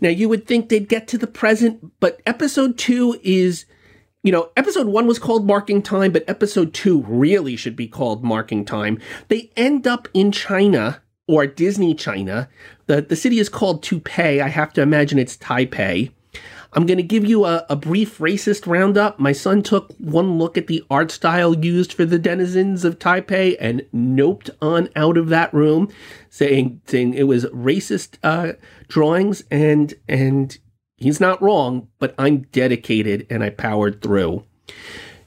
Now, 0.00 0.10
you 0.10 0.28
would 0.28 0.46
think 0.46 0.68
they'd 0.68 0.88
get 0.88 1.08
to 1.08 1.18
the 1.18 1.26
present, 1.26 1.92
but 1.98 2.20
episode 2.26 2.78
two 2.78 3.18
is, 3.22 3.64
you 4.22 4.30
know, 4.30 4.50
episode 4.56 4.86
one 4.86 5.06
was 5.06 5.18
called 5.18 5.46
Marking 5.46 5.82
Time, 5.82 6.12
but 6.12 6.28
episode 6.28 6.72
two 6.72 7.02
really 7.02 7.56
should 7.56 7.74
be 7.74 7.88
called 7.88 8.22
Marking 8.22 8.64
Time. 8.64 9.00
They 9.28 9.50
end 9.56 9.86
up 9.86 10.08
in 10.14 10.30
China 10.30 11.02
or 11.26 11.46
Disney 11.46 11.94
China. 11.94 12.48
The, 12.86 13.00
the 13.02 13.16
city 13.16 13.38
is 13.38 13.48
called 13.48 13.82
Taipei. 13.82 14.42
I 14.42 14.48
have 14.48 14.72
to 14.74 14.82
imagine 14.82 15.18
it's 15.18 15.36
Taipei. 15.36 16.12
I'm 16.74 16.86
going 16.86 16.98
to 16.98 17.04
give 17.04 17.24
you 17.24 17.44
a, 17.44 17.64
a, 17.70 17.76
brief 17.76 18.18
racist 18.18 18.66
roundup. 18.66 19.18
My 19.20 19.32
son 19.32 19.62
took 19.62 19.92
one 19.98 20.38
look 20.38 20.58
at 20.58 20.66
the 20.66 20.82
art 20.90 21.10
style 21.12 21.54
used 21.54 21.92
for 21.92 22.04
the 22.04 22.18
denizens 22.18 22.84
of 22.84 22.98
Taipei 22.98 23.56
and 23.60 23.82
noped 23.94 24.50
on 24.60 24.88
out 24.96 25.16
of 25.16 25.28
that 25.28 25.54
room, 25.54 25.88
saying 26.30 26.80
saying 26.86 27.14
it 27.14 27.24
was 27.24 27.44
racist 27.46 28.18
uh, 28.24 28.54
drawings. 28.88 29.44
And 29.50 29.94
and 30.08 30.58
he's 30.96 31.20
not 31.20 31.40
wrong, 31.40 31.88
but 31.98 32.14
I'm 32.18 32.42
dedicated 32.52 33.26
and 33.30 33.44
I 33.44 33.50
powered 33.50 34.02
through 34.02 34.44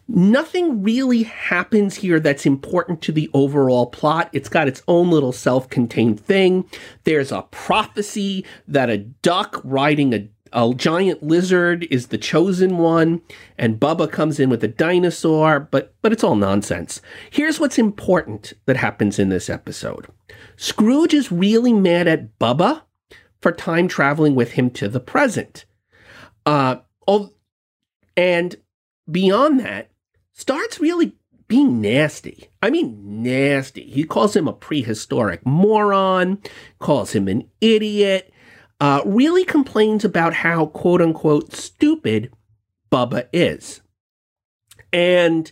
nothing 0.08 0.82
really 0.82 1.24
happens 1.24 1.96
here 1.96 2.20
that's 2.20 2.46
important 2.46 3.01
to 3.01 3.12
the 3.12 3.30
overall 3.34 3.88
plot. 3.88 4.30
It's 4.32 4.50
got 4.50 4.68
its 4.68 4.82
own 4.88 5.10
little 5.10 5.32
self 5.32 5.70
contained 5.70 6.20
thing. 6.20 6.70
There's 7.04 7.32
a 7.32 7.44
prophecy 7.44 8.46
that 8.68 8.89
a 8.89 8.98
duck 8.98 9.62
riding 9.63 10.13
a 10.13 10.27
a 10.54 10.74
giant 10.75 11.24
lizard 11.24 11.88
is 11.89 12.08
the 12.08 12.18
chosen 12.18 12.77
one, 12.77 13.22
and 13.58 13.80
Bubba 13.80 14.12
comes 14.12 14.39
in 14.39 14.50
with 14.50 14.63
a 14.63 14.68
dinosaur, 14.68 15.60
but 15.60 15.94
but 16.01 16.12
it's 16.12 16.24
all 16.24 16.36
nonsense. 16.36 17.01
Here's 17.30 17.60
what's 17.60 17.77
important 17.77 18.54
that 18.66 18.77
happens 18.77 19.20
in 19.20 19.30
this 19.30 19.50
episode. 19.50 20.08
Scrooge 20.56 21.13
is 21.13 21.32
really 21.32 21.74
mad 21.74 22.08
at 22.08 22.38
Bubba 22.39 22.84
for 23.42 23.51
time 23.51 23.88
traveling 23.88 24.36
with 24.36 24.54
him 24.54 24.70
to 24.72 24.88
the 24.88 25.00
present. 25.00 25.66
Uh, 26.46 26.77
and 28.16 28.56
beyond 29.10 29.60
that, 29.60 29.92
starts 30.34 30.80
really 30.80 31.16
being 31.48 31.80
nasty. 31.80 32.50
I 32.62 32.70
mean, 32.70 33.24
nasty. 33.24 33.84
He 33.84 34.04
calls 34.04 34.36
him 34.36 34.48
a 34.48 34.54
prehistoric 34.54 35.46
moron, 35.46 36.42
calls 36.80 37.13
him 37.13 37.27
an 37.27 37.48
idiot, 37.62 38.34
uh, 38.79 39.01
really 39.05 39.43
complains 39.43 40.05
about 40.05 40.34
how 40.34 40.67
quote 40.67 41.01
unquote 41.01 41.53
stupid 41.53 42.31
Bubba 42.91 43.27
is. 43.34 43.81
And 44.93 45.51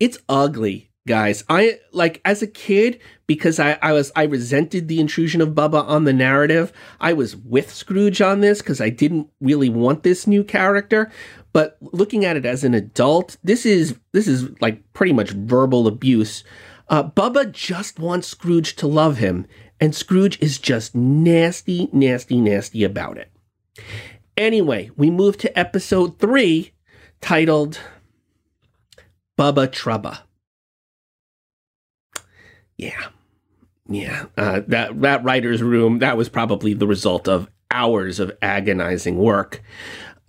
it's 0.00 0.18
ugly, 0.28 0.90
guys. 1.06 1.44
I 1.48 1.78
like 1.92 2.20
as 2.24 2.42
a 2.42 2.46
kid, 2.46 3.00
because 3.26 3.58
I, 3.58 3.78
I 3.80 3.92
was 3.92 4.12
I 4.14 4.24
resented 4.24 4.88
the 4.88 5.00
intrusion 5.00 5.40
of 5.40 5.50
Bubba 5.50 5.86
on 5.86 6.04
the 6.04 6.12
narrative. 6.12 6.72
I 7.00 7.12
was 7.12 7.36
with 7.36 7.72
Scrooge 7.72 8.20
on 8.20 8.40
this 8.40 8.58
because 8.60 8.80
I 8.80 8.90
didn't 8.90 9.28
really 9.40 9.68
want 9.68 10.02
this 10.02 10.26
new 10.26 10.44
character. 10.44 11.10
But 11.52 11.78
looking 11.80 12.24
at 12.24 12.36
it 12.36 12.44
as 12.44 12.64
an 12.64 12.74
adult, 12.74 13.36
this 13.44 13.64
is 13.64 13.96
this 14.12 14.26
is 14.26 14.50
like 14.60 14.92
pretty 14.92 15.12
much 15.12 15.30
verbal 15.30 15.86
abuse. 15.86 16.44
Uh, 16.88 17.08
Bubba 17.08 17.50
just 17.50 17.98
wants 17.98 18.28
Scrooge 18.28 18.76
to 18.76 18.86
love 18.86 19.16
him, 19.16 19.46
and 19.84 19.94
Scrooge 19.94 20.40
is 20.40 20.58
just 20.58 20.94
nasty, 20.94 21.90
nasty, 21.92 22.40
nasty 22.40 22.84
about 22.84 23.18
it. 23.18 23.30
Anyway, 24.34 24.90
we 24.96 25.10
move 25.10 25.36
to 25.36 25.58
episode 25.58 26.18
three, 26.18 26.72
titled 27.20 27.78
Bubba 29.38 29.68
Trubba. 29.68 30.20
Yeah. 32.78 33.08
Yeah. 33.86 34.24
Uh, 34.38 34.62
that, 34.68 35.02
that 35.02 35.22
writer's 35.22 35.62
room, 35.62 35.98
that 35.98 36.16
was 36.16 36.30
probably 36.30 36.72
the 36.72 36.86
result 36.86 37.28
of 37.28 37.50
hours 37.70 38.18
of 38.20 38.32
agonizing 38.40 39.18
work. 39.18 39.62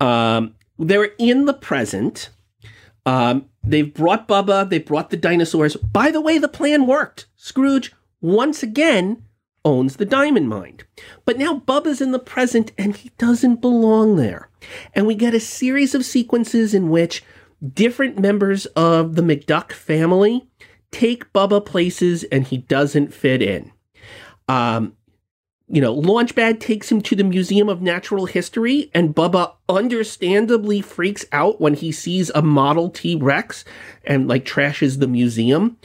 Um, 0.00 0.54
they're 0.78 1.12
in 1.18 1.46
the 1.46 1.54
present. 1.54 2.28
Um, 3.06 3.48
they've 3.64 3.94
brought 3.94 4.28
Bubba, 4.28 4.68
they 4.68 4.80
brought 4.80 5.08
the 5.08 5.16
dinosaurs. 5.16 5.76
By 5.76 6.10
the 6.10 6.20
way, 6.20 6.36
the 6.36 6.46
plan 6.46 6.86
worked. 6.86 7.24
Scrooge, 7.36 7.94
once 8.20 8.62
again, 8.62 9.22
owns 9.66 9.96
the 9.96 10.06
diamond 10.06 10.48
mine. 10.48 10.78
But 11.26 11.36
now 11.36 11.58
Bubba's 11.58 12.00
in 12.00 12.12
the 12.12 12.18
present 12.18 12.72
and 12.78 12.96
he 12.96 13.10
doesn't 13.18 13.60
belong 13.60 14.16
there. 14.16 14.48
And 14.94 15.06
we 15.06 15.14
get 15.14 15.34
a 15.34 15.40
series 15.40 15.94
of 15.94 16.04
sequences 16.04 16.72
in 16.72 16.88
which 16.88 17.22
different 17.74 18.18
members 18.18 18.66
of 18.66 19.16
the 19.16 19.22
McDuck 19.22 19.72
family 19.72 20.48
take 20.90 21.32
Bubba 21.32 21.64
places 21.66 22.24
and 22.24 22.46
he 22.46 22.58
doesn't 22.58 23.12
fit 23.12 23.42
in. 23.42 23.72
Um, 24.48 24.94
you 25.68 25.80
know, 25.80 25.94
Launchpad 25.94 26.60
takes 26.60 26.90
him 26.92 27.00
to 27.02 27.16
the 27.16 27.24
Museum 27.24 27.68
of 27.68 27.82
Natural 27.82 28.26
History, 28.26 28.88
and 28.94 29.16
Bubba 29.16 29.52
understandably 29.68 30.80
freaks 30.80 31.24
out 31.32 31.60
when 31.60 31.74
he 31.74 31.90
sees 31.90 32.30
a 32.30 32.42
Model 32.42 32.88
T 32.88 33.16
Rex 33.16 33.64
and 34.04 34.28
like 34.28 34.44
trashes 34.44 35.00
the 35.00 35.08
museum. 35.08 35.76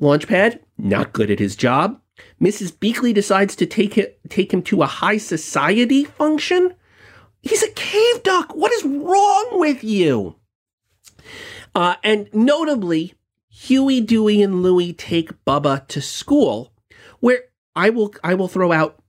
Launchpad, 0.00 0.60
not 0.78 1.12
good 1.12 1.32
at 1.32 1.40
his 1.40 1.56
job. 1.56 2.00
Mrs. 2.44 2.72
Beakley 2.72 3.14
decides 3.14 3.56
to 3.56 3.64
take 3.64 3.96
it, 3.96 4.20
take 4.28 4.52
him 4.52 4.60
to 4.64 4.82
a 4.82 4.86
high 4.86 5.16
society 5.16 6.04
function. 6.04 6.74
He's 7.40 7.62
a 7.62 7.70
cave 7.70 8.22
duck. 8.22 8.54
What 8.54 8.70
is 8.70 8.84
wrong 8.84 9.48
with 9.52 9.82
you? 9.82 10.36
Uh, 11.74 11.94
and 12.04 12.28
notably, 12.34 13.14
Huey, 13.48 14.02
Dewey, 14.02 14.42
and 14.42 14.62
Louie 14.62 14.92
take 14.92 15.42
Bubba 15.46 15.88
to 15.88 16.02
school, 16.02 16.74
where 17.20 17.44
I 17.74 17.88
will 17.88 18.12
I 18.22 18.34
will 18.34 18.48
throw 18.48 18.72
out 18.72 19.02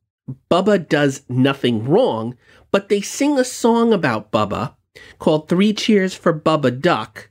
Bubba 0.49 0.87
does 0.87 1.23
nothing 1.27 1.85
wrong, 1.85 2.37
but 2.71 2.87
they 2.87 3.01
sing 3.01 3.37
a 3.37 3.43
song 3.43 3.91
about 3.91 4.31
Bubba 4.31 4.75
called 5.19 5.49
Three 5.49 5.73
Cheers 5.73 6.13
for 6.13 6.33
Bubba 6.33 6.79
Duck, 6.79 7.29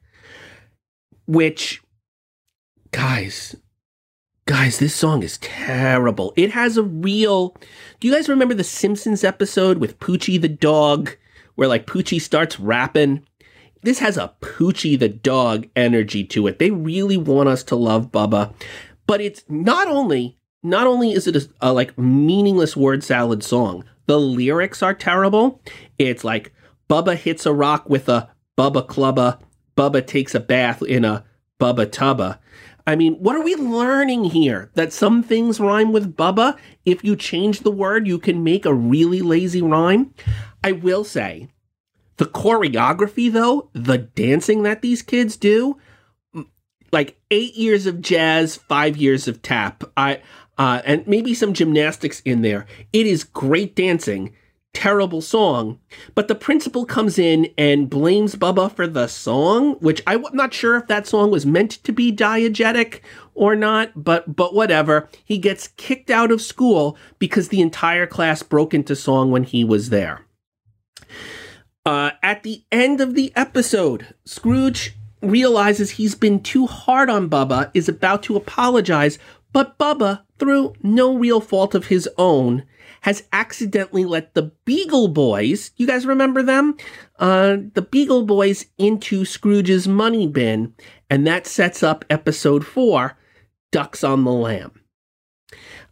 which, 1.27 1.83
guys, 2.91 3.57
guys, 4.47 4.79
this 4.79 4.95
song 4.95 5.23
is 5.23 5.39
terrible. 5.39 6.33
It 6.37 6.51
has 6.53 6.77
a 6.77 6.83
real. 6.83 7.57
Do 8.01 8.09
you 8.09 8.15
guys 8.15 8.29
remember 8.29 8.55
the 8.55 8.65
Simpsons 8.65 9.25
episode 9.25 9.79
with 9.79 9.99
Poochie 9.99 10.41
the 10.41 10.49
dog, 10.49 11.17
where 11.55 11.69
like 11.69 11.87
Poochie 11.87 12.21
starts 12.21 12.61
rapping? 12.61 13.25
This 13.83 13.99
has 13.99 14.17
a 14.17 14.35
Poochie 14.41 14.99
the 14.99 15.09
dog 15.09 15.67
energy 15.77 16.25
to 16.25 16.47
it. 16.47 16.59
They 16.59 16.71
really 16.71 17.17
want 17.17 17.49
us 17.49 17.63
to 17.65 17.77
love 17.77 18.13
Bubba, 18.13 18.53
but 19.07 19.21
it's 19.21 19.45
not 19.49 19.89
only 19.89 20.39
not 20.63 20.87
only 20.87 21.13
is 21.13 21.27
it 21.27 21.37
a, 21.37 21.49
a 21.61 21.73
like 21.73 21.97
meaningless 21.99 22.77
word 22.77 23.03
salad 23.03 23.43
song, 23.43 23.85
the 24.07 24.19
lyrics 24.19 24.83
are 24.83 24.95
terrible. 24.95 25.63
It's 25.99 26.25
like 26.25 26.53
Bubba 26.89 27.17
hits 27.17 27.47
a 27.47 27.53
rock 27.53 27.89
with 27.89 28.09
a 28.09 28.31
Bubba 28.59 28.87
Clubba, 28.87 29.41
Bubba 29.77 30.07
takes 30.07 30.35
a 30.35 30.41
bath 30.41 30.83
in 30.83 31.05
a 31.05 31.25
Bubba 31.61 31.91
Tubba. 31.91 32.39
I 32.87 32.97
mean, 32.97 33.15
what 33.15 33.35
are 33.37 33.43
we 33.43 33.55
learning 33.55 34.25
here? 34.25 34.71
That 34.75 34.93
some 34.93 35.23
things 35.23 35.59
rhyme 35.59 35.93
with 35.93 36.17
Bubba? 36.17 36.59
If 36.85 37.03
you 37.03 37.17
change 37.17 37.61
the 37.61 37.71
word, 37.71 38.07
you 38.07 38.19
can 38.19 38.45
make 38.45 38.67
a 38.67 38.75
really 38.75 39.23
lazy 39.23 39.63
rhyme? 39.63 40.15
I 40.63 40.73
will 40.73 41.05
say, 41.05 41.49
the 42.19 42.27
choreography, 42.27 43.33
though, 43.33 43.71
the 43.73 43.99
dancing 43.99 44.63
that 44.65 44.83
these 44.83 45.03
kids 45.03 45.37
do, 45.37 45.79
like 46.93 47.19
eight 47.31 47.55
years 47.55 47.87
of 47.87 48.01
jazz, 48.01 48.57
five 48.57 48.97
years 48.97 49.27
of 49.27 49.43
tap. 49.43 49.83
I 49.97 50.21
uh, 50.57 50.81
and 50.85 51.07
maybe 51.07 51.35
some 51.35 51.53
gymnastics 51.53 52.21
in 52.21 52.43
there. 52.43 52.67
It 52.93 53.07
is 53.07 53.25
great 53.25 53.75
dancing, 53.75 54.35
terrible 54.75 55.23
song, 55.23 55.79
but 56.15 56.29
the 56.29 56.35
principal 56.35 56.85
comes 56.85 57.19
in 57.19 57.49
and 57.57 57.89
blames 57.89 58.35
Bubba 58.35 58.71
for 58.71 58.87
the 58.87 59.07
song, 59.07 59.75
which 59.77 60.03
I'm 60.07 60.25
not 60.33 60.53
sure 60.53 60.77
if 60.77 60.89
that 60.89 61.07
song 61.07 61.31
was 61.31 61.47
meant 61.47 61.71
to 61.85 61.93
be 61.93 62.13
diegetic 62.13 63.01
or 63.35 63.57
not, 63.57 63.93
but 63.97 64.37
but 64.37 64.55
whatever. 64.55 65.09
He 65.25 65.39
gets 65.39 65.69
kicked 65.69 66.11
out 66.11 66.31
of 66.31 66.43
school 66.43 66.99
because 67.19 67.49
the 67.49 67.63
entire 67.63 68.07
class 68.07 68.43
broke 68.43 68.75
into 68.75 68.95
song 68.95 69.31
when 69.31 69.45
he 69.45 69.65
was 69.65 69.89
there. 69.89 70.27
Uh, 71.87 72.11
at 72.23 72.43
the 72.43 72.65
end 72.73 73.01
of 73.01 73.15
the 73.15 73.33
episode, 73.37 74.15
Scrooge 74.25 74.95
realizes 75.21 75.93
he's 75.93 76.15
been 76.15 76.43
too 76.43 76.67
hard 76.67 77.11
on 77.11 77.29
Bubba, 77.29 77.71
is 77.75 77.89
about 77.89 78.23
to 78.25 78.37
apologize, 78.37 79.19
but 79.53 79.79
Bubba, 79.79 80.23
through 80.39 80.75
no 80.83 81.17
real 81.17 81.41
fault 81.41 81.75
of 81.75 81.87
his 81.87 82.09
own, 82.19 82.65
has 83.05 83.23
accidentally 83.35 84.07
let 84.07 84.33
the 84.33 84.51
Beagle 84.65 85.09
Boys, 85.09 85.73
you 85.77 85.87
guys 85.87 86.07
remember 86.07 86.43
them? 86.43 86.75
Uh, 87.19 87.59
the 87.75 87.83
Beagle 87.83 88.25
Boys 88.25 88.65
into 88.79 89.27
Scrooge's 89.27 89.87
money 89.87 90.27
bin, 90.27 90.73
and 91.11 91.27
that 91.27 91.47
sets 91.47 91.83
up 91.83 92.07
episode 92.09 92.65
four 92.67 93.19
Ducks 93.71 94.03
on 94.03 94.25
the 94.25 94.33
Lam. 94.33 94.73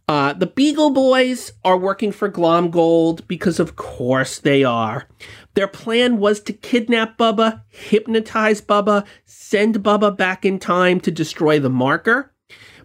Uh, 0.07 0.33
the 0.33 0.47
Beagle 0.47 0.89
Boys 0.89 1.51
are 1.63 1.77
working 1.77 2.11
for 2.11 2.31
Glomgold 2.31 3.27
because, 3.27 3.59
of 3.59 3.75
course, 3.75 4.39
they 4.39 4.63
are. 4.63 5.07
Their 5.53 5.67
plan 5.67 6.17
was 6.17 6.39
to 6.41 6.51
kidnap 6.51 7.19
Bubba, 7.19 7.61
hypnotize 7.69 8.59
Bubba, 8.59 9.05
send 9.25 9.83
Bubba 9.83 10.17
back 10.17 10.45
in 10.45 10.57
time 10.57 10.99
to 11.01 11.11
destroy 11.11 11.59
the 11.59 11.69
marker. 11.69 12.32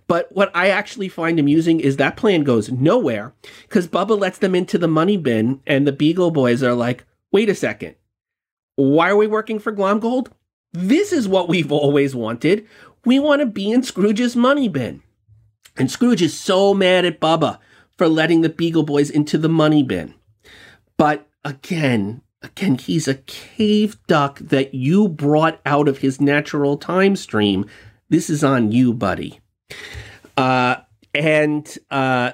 But 0.08 0.28
what 0.32 0.50
I 0.54 0.70
actually 0.70 1.10
find 1.10 1.38
amusing 1.38 1.80
is 1.80 1.96
that 1.96 2.16
plan 2.16 2.42
goes 2.42 2.72
nowhere 2.72 3.34
because 3.62 3.86
Bubba 3.86 4.18
lets 4.18 4.38
them 4.38 4.54
into 4.54 4.78
the 4.78 4.88
money 4.88 5.18
bin, 5.18 5.60
and 5.66 5.86
the 5.86 5.92
Beagle 5.92 6.30
Boys 6.30 6.62
are 6.62 6.74
like, 6.74 7.04
wait 7.30 7.48
a 7.48 7.54
second. 7.54 7.94
Why 8.74 9.10
are 9.10 9.16
we 9.16 9.26
working 9.26 9.58
for 9.58 9.72
Glomgold? 9.72 10.28
This 10.72 11.12
is 11.12 11.28
what 11.28 11.48
we've 11.48 11.70
always 11.70 12.14
wanted. 12.14 12.66
We 13.04 13.18
want 13.18 13.40
to 13.40 13.46
be 13.46 13.70
in 13.70 13.82
Scrooge's 13.82 14.34
money 14.34 14.68
bin. 14.68 15.02
And 15.76 15.90
Scrooge 15.90 16.22
is 16.22 16.38
so 16.38 16.74
mad 16.74 17.04
at 17.04 17.20
Bubba 17.20 17.58
for 17.96 18.08
letting 18.08 18.40
the 18.40 18.48
Beagle 18.48 18.84
Boys 18.84 19.10
into 19.10 19.36
the 19.36 19.48
money 19.48 19.82
bin. 19.82 20.14
But 20.96 21.28
again, 21.44 22.22
again, 22.42 22.76
he's 22.76 23.08
a 23.08 23.14
cave 23.14 23.98
duck 24.06 24.38
that 24.38 24.74
you 24.74 25.08
brought 25.08 25.60
out 25.66 25.86
of 25.86 25.98
his 25.98 26.20
natural 26.20 26.78
time 26.78 27.14
stream. 27.14 27.66
This 28.08 28.30
is 28.30 28.42
on 28.42 28.72
you, 28.72 28.94
buddy. 28.94 29.40
Uh, 30.36 30.76
and 31.14 31.78
uh, 31.90 32.32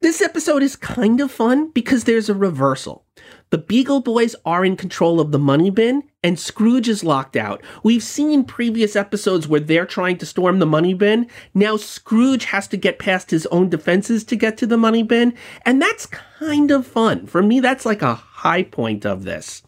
this 0.00 0.22
episode 0.22 0.62
is 0.62 0.76
kind 0.76 1.20
of 1.20 1.30
fun 1.30 1.70
because 1.70 2.04
there's 2.04 2.28
a 2.28 2.34
reversal. 2.34 3.04
The 3.50 3.58
Beagle 3.58 4.00
Boys 4.00 4.34
are 4.44 4.64
in 4.64 4.76
control 4.76 5.20
of 5.20 5.32
the 5.32 5.38
money 5.38 5.70
bin, 5.70 6.02
and 6.22 6.38
Scrooge 6.38 6.88
is 6.88 7.04
locked 7.04 7.36
out. 7.36 7.62
We've 7.82 8.02
seen 8.02 8.44
previous 8.44 8.96
episodes 8.96 9.46
where 9.46 9.60
they're 9.60 9.86
trying 9.86 10.18
to 10.18 10.26
storm 10.26 10.58
the 10.58 10.66
money 10.66 10.94
bin. 10.94 11.28
Now 11.54 11.76
Scrooge 11.76 12.46
has 12.46 12.66
to 12.68 12.76
get 12.76 12.98
past 12.98 13.30
his 13.30 13.46
own 13.46 13.68
defenses 13.68 14.24
to 14.24 14.36
get 14.36 14.56
to 14.58 14.66
the 14.66 14.76
money 14.76 15.02
bin, 15.02 15.34
and 15.64 15.80
that's 15.80 16.06
kind 16.06 16.70
of 16.70 16.86
fun. 16.86 17.26
For 17.26 17.42
me, 17.42 17.60
that's 17.60 17.86
like 17.86 18.02
a 18.02 18.14
high 18.14 18.64
point 18.64 19.06
of 19.06 19.24
this. 19.24 19.62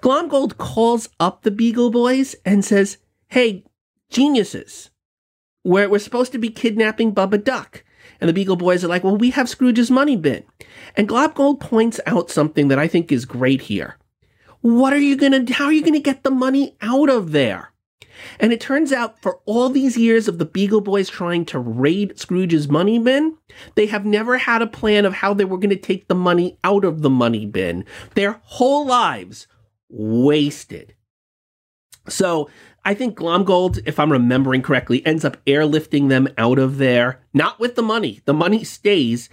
Glomgold 0.00 0.56
calls 0.58 1.08
up 1.20 1.42
the 1.42 1.50
Beagle 1.50 1.90
Boys 1.90 2.34
and 2.44 2.64
says, 2.64 2.98
Hey, 3.28 3.64
geniuses, 4.10 4.90
where 5.64 5.88
we're 5.88 5.98
supposed 5.98 6.30
to 6.30 6.38
be 6.38 6.50
kidnapping 6.50 7.12
Bubba 7.12 7.42
Duck. 7.42 7.82
And 8.20 8.28
the 8.28 8.32
Beagle 8.32 8.56
Boys 8.56 8.84
are 8.84 8.88
like, 8.88 9.02
well, 9.02 9.16
we 9.16 9.30
have 9.30 9.48
Scrooge's 9.48 9.90
money 9.90 10.14
bin. 10.14 10.44
And 10.96 11.08
Glomgold 11.08 11.58
points 11.58 11.98
out 12.06 12.30
something 12.30 12.68
that 12.68 12.78
I 12.78 12.86
think 12.86 13.10
is 13.10 13.24
great 13.24 13.62
here. 13.62 13.98
What 14.60 14.92
are 14.92 14.98
you 14.98 15.16
gonna, 15.16 15.44
how 15.52 15.64
are 15.64 15.72
you 15.72 15.82
gonna 15.82 15.98
get 15.98 16.22
the 16.22 16.30
money 16.30 16.76
out 16.80 17.10
of 17.10 17.32
there? 17.32 17.72
And 18.38 18.52
it 18.52 18.60
turns 18.60 18.92
out 18.92 19.20
for 19.20 19.40
all 19.44 19.68
these 19.68 19.96
years 19.96 20.28
of 20.28 20.38
the 20.38 20.44
Beagle 20.44 20.80
Boys 20.80 21.08
trying 21.08 21.44
to 21.46 21.58
raid 21.58 22.18
Scrooge's 22.18 22.68
money 22.68 22.98
bin, 22.98 23.36
they 23.74 23.86
have 23.86 24.04
never 24.04 24.38
had 24.38 24.62
a 24.62 24.66
plan 24.66 25.04
of 25.04 25.14
how 25.14 25.34
they 25.34 25.44
were 25.44 25.58
to 25.58 25.76
take 25.76 26.08
the 26.08 26.14
money 26.14 26.58
out 26.62 26.84
of 26.84 27.02
the 27.02 27.10
money 27.10 27.46
bin. 27.46 27.84
Their 28.14 28.40
whole 28.44 28.86
lives 28.86 29.46
wasted. 29.88 30.94
So 32.08 32.50
I 32.84 32.94
think 32.94 33.16
Glomgold, 33.16 33.80
if 33.86 33.98
I'm 33.98 34.12
remembering 34.12 34.62
correctly, 34.62 35.04
ends 35.06 35.24
up 35.24 35.42
airlifting 35.46 36.08
them 36.08 36.28
out 36.36 36.58
of 36.58 36.78
there, 36.78 37.20
not 37.32 37.58
with 37.58 37.76
the 37.76 37.82
money. 37.82 38.20
The 38.24 38.34
money 38.34 38.62
stays, 38.64 39.28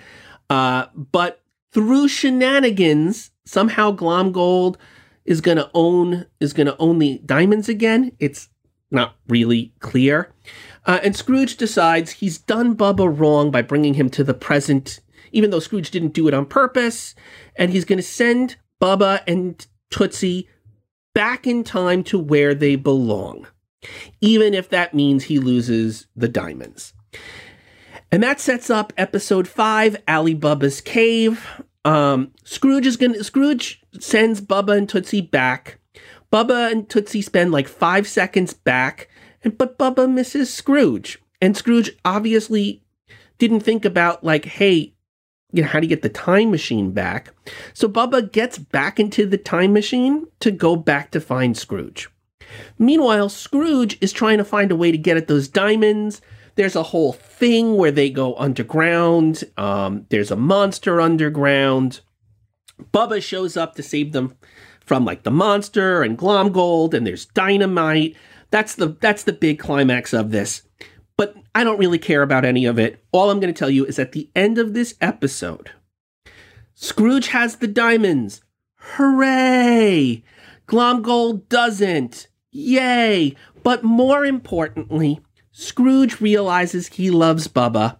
uh, 0.50 0.86
but 0.96 1.42
through 1.72 2.08
shenanigans, 2.08 3.32
somehow 3.46 3.92
Glomgold 3.92 4.78
is 5.26 5.42
going 5.42 5.58
to 5.58 5.70
own 5.74 6.26
is 6.40 6.54
going 6.54 6.68
to 6.68 6.78
own 6.78 7.00
the 7.00 7.22
diamonds 7.26 7.70
again. 7.70 8.12
It's 8.20 8.50
not 8.90 9.16
really 9.28 9.74
clear. 9.80 10.34
Uh, 10.86 11.00
and 11.04 11.16
Scrooge 11.16 11.58
decides 11.58 12.12
he's 12.12 12.38
done 12.38 12.76
Bubba 12.76 13.08
wrong 13.20 13.52
by 13.52 13.62
bringing 13.62 13.94
him 13.94 14.10
to 14.10 14.24
the 14.24 14.34
present, 14.34 15.00
even 15.32 15.50
though 15.50 15.60
Scrooge 15.60 15.92
didn't 15.92 16.14
do 16.14 16.28
it 16.28 16.34
on 16.34 16.46
purpose. 16.46 17.16
And 17.56 17.72
he's 17.72 17.86
going 17.86 17.98
to 17.98 18.04
send 18.04 18.58
Bubba 18.82 19.22
and 19.28 19.66
Tootsie 19.90 20.48
back 21.14 21.46
in 21.48 21.64
time 21.64 22.04
to 22.06 22.18
where 22.20 22.54
they 22.54 22.76
belong. 22.76 23.48
even 24.22 24.54
if 24.54 24.70
that 24.70 24.94
means 24.94 25.24
he 25.26 25.40
loses 25.40 26.08
the 26.16 26.28
diamonds. 26.28 26.94
And 28.12 28.22
that 28.24 28.40
sets 28.40 28.70
up 28.70 28.92
episode 28.98 29.48
five, 29.48 29.96
Ali 30.08 30.36
Bubba's 30.36 30.82
cave. 30.82 31.46
Um, 31.86 32.32
Scrooge 32.44 32.86
is 32.86 32.98
gonna 32.98 33.24
Scrooge 33.24 33.82
sends 34.00 34.42
Bubba 34.42 34.78
and 34.78 34.88
Tootsie 34.88 35.22
back. 35.22 35.80
Bubba 36.32 36.72
and 36.72 36.88
Tootsie 36.90 37.22
spend 37.22 37.52
like 37.52 37.68
five 37.68 38.08
seconds 38.08 38.54
back, 38.54 39.10
and 39.44 39.58
but 39.58 39.78
Bubba 39.78 40.12
misses 40.12 40.54
Scrooge. 40.54 41.20
And 41.42 41.58
Scrooge 41.58 41.92
obviously 42.06 42.84
didn't 43.40 43.62
think 43.62 43.84
about 43.86 44.24
like, 44.24 44.46
hey, 44.46 44.94
you 45.52 45.62
know, 45.62 45.68
how 45.68 45.80
you 45.80 45.88
get 45.88 46.02
the 46.02 46.10
time 46.10 46.52
machine 46.52 46.92
back? 46.92 47.34
So 47.74 47.88
Bubba 47.88 48.32
gets 48.32 48.58
back 48.58 49.00
into 49.00 49.26
the 49.26 49.38
time 49.38 49.74
machine 49.74 50.28
to 50.40 50.52
go 50.52 50.76
back 50.76 51.12
to 51.12 51.22
find 51.22 51.58
Scrooge. 51.58 52.10
Meanwhile, 52.78 53.30
Scrooge 53.30 53.98
is 54.02 54.12
trying 54.12 54.38
to 54.38 54.46
find 54.46 54.72
a 54.72 54.76
way 54.76 54.92
to 54.92 54.98
get 54.98 55.18
at 55.18 55.28
those 55.28 55.48
diamonds. 55.48 56.22
There's 56.56 56.76
a 56.76 56.84
whole 56.84 57.14
thing 57.14 57.76
where 57.78 57.92
they 57.92 58.10
go 58.10 58.36
underground. 58.36 59.44
Um, 59.58 60.06
there's 60.10 60.32
a 60.32 60.36
monster 60.36 61.00
underground. 61.00 62.02
Bubba 62.94 63.22
shows 63.22 63.56
up 63.56 63.76
to 63.76 63.84
save 63.84 64.12
them 64.12 64.36
from 64.86 65.06
like 65.06 65.24
the 65.24 65.32
monster 65.32 66.02
and 66.04 66.18
Glomgold, 66.18 66.94
and 66.94 67.06
there's 67.08 67.26
dynamite. 67.26 68.16
That's 68.50 68.76
the 68.76 68.98
that's 69.00 69.24
the 69.24 69.34
big 69.34 69.60
climax 69.60 70.14
of 70.14 70.32
this. 70.32 70.64
I 71.54 71.64
don't 71.64 71.80
really 71.80 72.00
care 72.00 72.22
about 72.22 72.46
any 72.46 72.66
of 72.66 72.80
it. 72.80 73.04
All 73.12 73.30
I'm 73.30 73.40
going 73.40 73.54
to 73.54 73.58
tell 73.58 73.70
you 73.70 73.86
is 73.86 74.00
at 74.00 74.14
the 74.14 74.30
end 74.36 74.58
of 74.58 74.74
this 74.74 74.96
episode, 75.02 75.72
Scrooge 76.74 77.28
has 77.28 77.58
the 77.58 77.68
diamonds. 77.68 78.42
Hooray! 78.76 80.24
Glomgold 80.68 81.48
doesn't. 81.50 82.28
Yay! 82.52 83.36
But 83.64 83.84
more 83.84 84.26
importantly, 84.26 85.20
Scrooge 85.52 86.22
realizes 86.22 86.88
he 86.88 87.12
loves 87.12 87.48
Bubba 87.48 87.98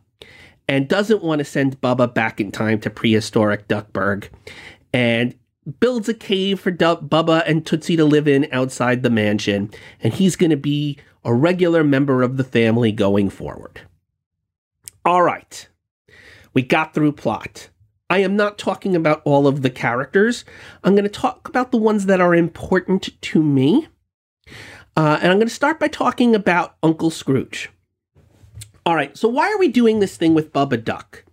and 0.68 0.88
doesn't 0.88 1.24
want 1.24 1.40
to 1.40 1.46
send 1.46 1.82
Bubba 1.82 2.14
back 2.14 2.40
in 2.40 2.52
time 2.52 2.80
to 2.80 2.90
prehistoric 2.90 3.68
Duckburg 3.68 4.30
and 4.94 5.36
builds 5.80 6.10
a 6.10 6.14
cave 6.14 6.60
for 6.60 6.72
Bubba 6.72 7.44
and 7.46 7.66
Tootsie 7.66 7.98
to 7.98 8.06
live 8.06 8.28
in 8.28 8.48
outside 8.52 9.04
the 9.04 9.10
mansion. 9.10 9.70
And 10.02 10.14
he's 10.14 10.36
going 10.36 10.50
to 10.50 10.58
be 10.58 10.98
a 11.24 11.34
regular 11.34 11.84
member 11.84 12.24
of 12.24 12.38
the 12.38 12.44
family 12.44 12.92
going 12.92 13.30
forward. 13.30 13.82
All 15.06 15.24
right. 15.24 15.68
We 16.54 16.62
got 16.62 16.94
through 16.94 17.14
plot. 17.14 17.70
I 18.10 18.20
am 18.20 18.36
not 18.36 18.58
talking 18.58 18.96
about 18.96 19.22
all 19.24 19.48
of 19.48 19.62
the 19.62 19.70
characters. 19.70 20.44
I'm 20.84 20.94
going 20.94 21.06
to 21.06 21.10
talk 21.10 21.48
about 21.48 21.72
the 21.72 21.78
ones 21.78 22.08
that 22.08 22.20
are 22.20 22.36
important 22.36 23.10
to 23.22 23.42
me. 23.42 23.88
Uh, 24.98 25.18
and 25.22 25.32
I'm 25.32 25.38
going 25.38 25.48
to 25.48 25.54
start 25.54 25.80
by 25.80 25.88
talking 25.88 26.36
about 26.36 26.76
Uncle 26.84 27.10
Scrooge. 27.10 27.70
All 28.86 28.96
right, 28.96 29.16
so 29.16 29.30
why 29.30 29.50
are 29.50 29.58
we 29.58 29.70
doing 29.70 30.00
this 30.00 30.18
thing 30.18 30.34
with 30.34 30.52
Bubba 30.52 30.84
Duck? 30.84 31.24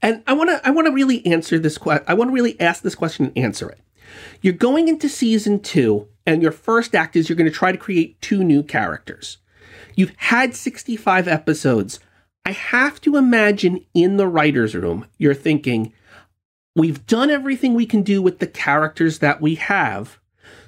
And 0.00 0.22
I 0.26 0.32
want 0.32 0.50
to 0.50 0.66
I 0.66 0.70
want 0.70 0.86
to 0.86 0.92
really 0.92 1.24
answer 1.26 1.58
this 1.58 1.76
question. 1.76 2.04
I 2.08 2.14
want 2.14 2.30
to 2.30 2.34
really 2.34 2.58
ask 2.60 2.82
this 2.82 2.94
question 2.94 3.26
and 3.26 3.38
answer 3.38 3.68
it. 3.68 3.80
You're 4.40 4.52
going 4.54 4.88
into 4.88 5.08
season 5.08 5.60
2 5.60 6.08
and 6.26 6.42
your 6.42 6.52
first 6.52 6.94
act 6.94 7.16
is 7.16 7.28
you're 7.28 7.36
going 7.36 7.50
to 7.50 7.56
try 7.56 7.72
to 7.72 7.78
create 7.78 8.20
two 8.20 8.44
new 8.44 8.62
characters. 8.62 9.38
You've 9.96 10.14
had 10.16 10.54
65 10.54 11.28
episodes. 11.28 12.00
I 12.44 12.52
have 12.52 13.00
to 13.02 13.16
imagine 13.16 13.84
in 13.94 14.16
the 14.16 14.26
writer's 14.26 14.74
room, 14.74 15.06
you're 15.18 15.34
thinking, 15.34 15.92
we've 16.74 17.06
done 17.06 17.30
everything 17.30 17.74
we 17.74 17.86
can 17.86 18.02
do 18.02 18.22
with 18.22 18.38
the 18.38 18.46
characters 18.46 19.18
that 19.18 19.40
we 19.40 19.56
have. 19.56 20.18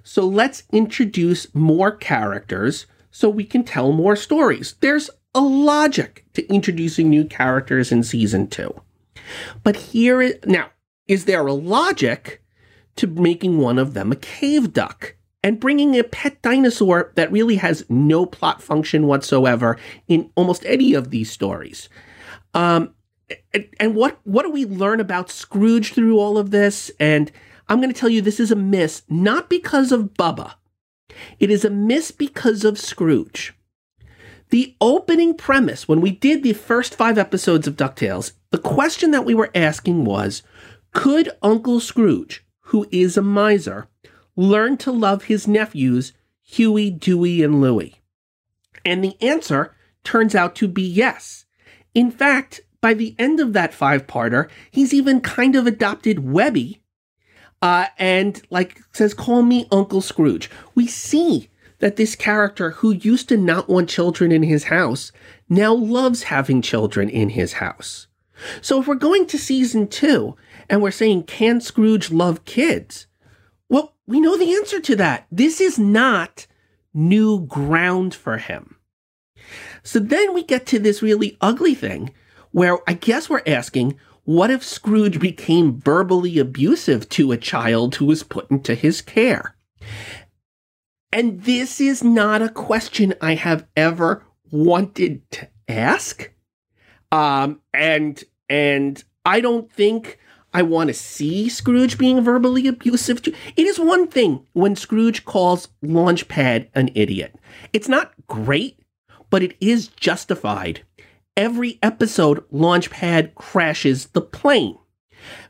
So 0.02 0.26
let's 0.26 0.64
introduce 0.70 1.52
more 1.54 1.90
characters 1.90 2.86
so 3.10 3.28
we 3.28 3.44
can 3.44 3.64
tell 3.64 3.92
more 3.92 4.16
stories. 4.16 4.74
There's 4.80 5.10
a 5.34 5.40
logic 5.40 6.24
to 6.34 6.46
introducing 6.52 7.10
new 7.10 7.24
characters 7.24 7.90
in 7.90 8.02
season 8.02 8.48
two. 8.48 8.80
But 9.62 9.76
here 9.76 10.20
is 10.20 10.34
now, 10.44 10.70
is 11.08 11.24
there 11.24 11.46
a 11.46 11.52
logic 11.52 12.42
to 12.96 13.06
making 13.06 13.58
one 13.58 13.78
of 13.78 13.94
them 13.94 14.12
a 14.12 14.16
cave 14.16 14.72
duck 14.72 15.16
and 15.44 15.60
bringing 15.60 15.94
a 15.94 16.02
pet 16.02 16.40
dinosaur 16.40 17.12
that 17.16 17.30
really 17.30 17.56
has 17.56 17.84
no 17.90 18.24
plot 18.24 18.62
function 18.62 19.06
whatsoever 19.06 19.76
in 20.08 20.30
almost 20.34 20.64
any 20.64 20.94
of 20.94 21.10
these 21.10 21.30
stories? 21.30 21.90
Um, 22.54 22.94
and, 23.52 23.68
and 23.78 23.94
what 23.94 24.18
what 24.24 24.42
do 24.42 24.50
we 24.50 24.64
learn 24.64 25.00
about 25.00 25.30
Scrooge 25.30 25.92
through 25.92 26.18
all 26.18 26.38
of 26.38 26.50
this? 26.50 26.90
And 26.98 27.30
I'm 27.68 27.78
going 27.80 27.92
to 27.92 27.98
tell 27.98 28.08
you 28.08 28.22
this 28.22 28.40
is 28.40 28.50
a 28.50 28.56
miss, 28.56 29.02
not 29.08 29.50
because 29.50 29.92
of 29.92 30.14
Bubba. 30.14 30.54
It 31.38 31.50
is 31.50 31.64
a 31.64 31.70
miss 31.70 32.10
because 32.10 32.64
of 32.64 32.78
Scrooge. 32.78 33.54
The 34.48 34.74
opening 34.80 35.34
premise, 35.34 35.86
when 35.86 36.00
we 36.00 36.10
did 36.10 36.42
the 36.42 36.52
first 36.52 36.94
five 36.94 37.18
episodes 37.18 37.66
of 37.66 37.76
DuckTales, 37.76 38.32
the 38.50 38.58
question 38.58 39.10
that 39.10 39.24
we 39.24 39.34
were 39.34 39.50
asking 39.54 40.04
was 40.04 40.42
Could 40.92 41.30
Uncle 41.42 41.80
Scrooge, 41.80 42.44
who 42.60 42.86
is 42.90 43.16
a 43.16 43.22
miser, 43.22 43.88
learn 44.36 44.76
to 44.78 44.90
love 44.90 45.24
his 45.24 45.46
nephews, 45.46 46.12
Huey, 46.42 46.90
Dewey, 46.90 47.42
and 47.42 47.60
Louie? 47.60 47.96
And 48.84 49.02
the 49.02 49.16
answer 49.22 49.74
turns 50.02 50.34
out 50.34 50.54
to 50.56 50.68
be 50.68 50.82
yes. 50.82 51.46
In 51.94 52.10
fact, 52.10 52.60
by 52.80 52.92
the 52.94 53.14
end 53.18 53.40
of 53.40 53.54
that 53.54 53.72
five 53.72 54.06
parter, 54.06 54.48
he's 54.70 54.92
even 54.92 55.20
kind 55.20 55.56
of 55.56 55.66
adopted 55.66 56.30
Webby 56.30 56.82
uh, 57.62 57.86
and 57.98 58.42
like 58.50 58.78
says, 58.92 59.14
"Call 59.14 59.42
me 59.42 59.66
Uncle 59.72 60.02
Scrooge." 60.02 60.50
We 60.74 60.86
see 60.86 61.48
that 61.78 61.96
this 61.96 62.14
character, 62.14 62.72
who 62.72 62.92
used 62.92 63.30
to 63.30 63.38
not 63.38 63.70
want 63.70 63.88
children 63.88 64.32
in 64.32 64.42
his 64.42 64.64
house, 64.64 65.12
now 65.48 65.72
loves 65.72 66.24
having 66.24 66.60
children 66.60 67.08
in 67.08 67.30
his 67.30 67.54
house. 67.54 68.06
So 68.60 68.80
if 68.80 68.86
we're 68.86 68.96
going 68.96 69.26
to 69.28 69.38
season 69.38 69.88
two 69.88 70.36
and 70.68 70.82
we're 70.82 70.90
saying, 70.90 71.22
"Can 71.22 71.62
Scrooge 71.62 72.10
love 72.10 72.44
kids?" 72.44 73.06
Well, 73.74 73.92
we 74.06 74.20
know 74.20 74.36
the 74.36 74.54
answer 74.54 74.78
to 74.78 74.94
that. 74.94 75.26
This 75.32 75.60
is 75.60 75.80
not 75.80 76.46
new 76.94 77.44
ground 77.44 78.14
for 78.14 78.38
him. 78.38 78.76
So 79.82 79.98
then 79.98 80.32
we 80.32 80.44
get 80.44 80.64
to 80.66 80.78
this 80.78 81.02
really 81.02 81.36
ugly 81.40 81.74
thing 81.74 82.14
where 82.52 82.78
I 82.88 82.92
guess 82.92 83.28
we're 83.28 83.42
asking, 83.48 83.98
what 84.22 84.52
if 84.52 84.62
Scrooge 84.62 85.18
became 85.18 85.80
verbally 85.80 86.38
abusive 86.38 87.08
to 87.08 87.32
a 87.32 87.36
child 87.36 87.96
who 87.96 88.06
was 88.06 88.22
put 88.22 88.48
into 88.48 88.76
his 88.76 89.02
care? 89.02 89.56
And 91.10 91.42
this 91.42 91.80
is 91.80 92.04
not 92.04 92.42
a 92.42 92.50
question 92.50 93.14
I 93.20 93.34
have 93.34 93.66
ever 93.76 94.24
wanted 94.52 95.28
to 95.32 95.48
ask. 95.66 96.30
Um, 97.10 97.60
and 97.72 98.22
and 98.48 99.02
I 99.24 99.40
don't 99.40 99.68
think 99.72 100.20
I 100.54 100.62
want 100.62 100.88
to 100.88 100.94
see 100.94 101.48
Scrooge 101.48 101.98
being 101.98 102.22
verbally 102.22 102.66
abusive 102.68 103.20
to. 103.22 103.34
It 103.56 103.66
is 103.66 103.78
one 103.78 104.06
thing 104.06 104.46
when 104.52 104.76
Scrooge 104.76 105.24
calls 105.24 105.68
Launchpad 105.84 106.68
an 106.74 106.90
idiot. 106.94 107.34
It's 107.72 107.88
not 107.88 108.12
great, 108.28 108.78
but 109.30 109.42
it 109.42 109.56
is 109.60 109.88
justified 109.88 110.82
every 111.36 111.78
episode, 111.82 112.48
Launchpad 112.50 113.34
crashes 113.34 114.06
the 114.06 114.20
plane. 114.20 114.78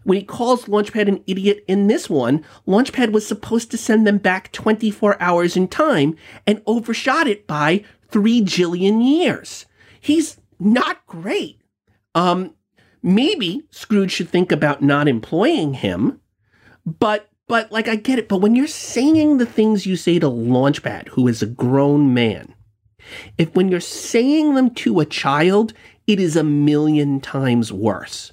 When 0.05 0.19
he 0.19 0.25
calls 0.25 0.67
Launchpad 0.67 1.09
an 1.09 1.25
idiot 1.27 1.65
in 1.67 1.89
this 1.89 2.09
one, 2.09 2.45
Launchpad 2.67 3.13
was 3.13 3.27
supposed 3.27 3.71
to 3.71 3.79
send 3.79 4.07
them 4.07 4.19
back 4.19 4.53
24 4.53 5.21
hours 5.21 5.57
in 5.57 5.69
time 5.69 6.17
and 6.47 6.63
overshot 6.67 7.27
it 7.27 7.47
by 7.47 7.85
three 8.09 8.41
jillion 8.41 9.05
years. 9.05 9.67
He's 10.01 10.39
not 10.61 11.05
great. 11.07 11.61
Um, 12.15 12.55
maybe 13.05 13.63
Scrooge 13.71 14.11
should 14.11 14.31
think 14.31 14.51
about 14.51 14.83
not 14.83 15.07
employing 15.07 15.75
him, 15.75 16.21
but 16.85 17.29
but 17.47 17.71
like 17.71 17.87
I 17.87 17.97
get 17.97 18.19
it. 18.19 18.29
But 18.29 18.39
when 18.39 18.57
you're 18.57 18.67
saying 18.67 19.37
the 19.37 19.47
things 19.47 19.87
you 19.87 19.97
say 19.97 20.19
to 20.19 20.27
Launchpad, 20.27 21.09
who 21.09 21.29
is 21.29 21.43
a 21.43 21.47
grown 21.47 22.15
man, 22.15 22.55
if 23.37 23.55
when 23.55 23.69
you're 23.69 23.81
saying 23.81 24.55
them 24.55 24.75
to 24.77 25.01
a 25.01 25.05
child, 25.05 25.75
it 26.07 26.19
is 26.19 26.37
a 26.37 26.43
million 26.43 27.21
times 27.21 27.71
worse. 27.71 28.33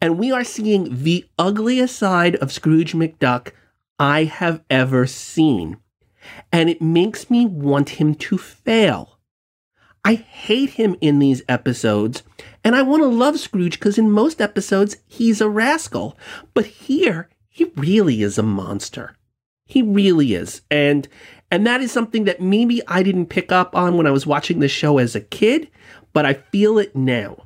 And 0.00 0.18
we 0.18 0.30
are 0.30 0.44
seeing 0.44 1.02
the 1.02 1.28
ugliest 1.38 1.96
side 1.96 2.36
of 2.36 2.52
Scrooge 2.52 2.92
McDuck 2.92 3.50
I 3.98 4.24
have 4.24 4.62
ever 4.70 5.06
seen. 5.06 5.78
And 6.52 6.70
it 6.70 6.80
makes 6.80 7.28
me 7.28 7.46
want 7.46 7.90
him 7.90 8.14
to 8.14 8.38
fail. 8.38 9.18
I 10.04 10.14
hate 10.14 10.70
him 10.70 10.96
in 11.00 11.18
these 11.18 11.42
episodes, 11.48 12.22
and 12.66 12.74
I 12.74 12.82
want 12.82 13.00
to 13.04 13.06
love 13.06 13.38
Scrooge 13.38 13.78
because 13.78 13.96
in 13.96 14.10
most 14.10 14.40
episodes 14.40 14.96
he's 15.06 15.40
a 15.40 15.48
rascal. 15.48 16.18
But 16.52 16.66
here, 16.66 17.28
he 17.48 17.70
really 17.76 18.24
is 18.24 18.38
a 18.38 18.42
monster. 18.42 19.14
He 19.66 19.82
really 19.82 20.34
is. 20.34 20.62
And 20.68 21.06
and 21.48 21.64
that 21.64 21.80
is 21.80 21.92
something 21.92 22.24
that 22.24 22.40
maybe 22.40 22.82
I 22.88 23.04
didn't 23.04 23.26
pick 23.26 23.52
up 23.52 23.76
on 23.76 23.96
when 23.96 24.08
I 24.08 24.10
was 24.10 24.26
watching 24.26 24.58
the 24.58 24.66
show 24.66 24.98
as 24.98 25.14
a 25.14 25.20
kid, 25.20 25.70
but 26.12 26.26
I 26.26 26.34
feel 26.34 26.76
it 26.76 26.96
now. 26.96 27.44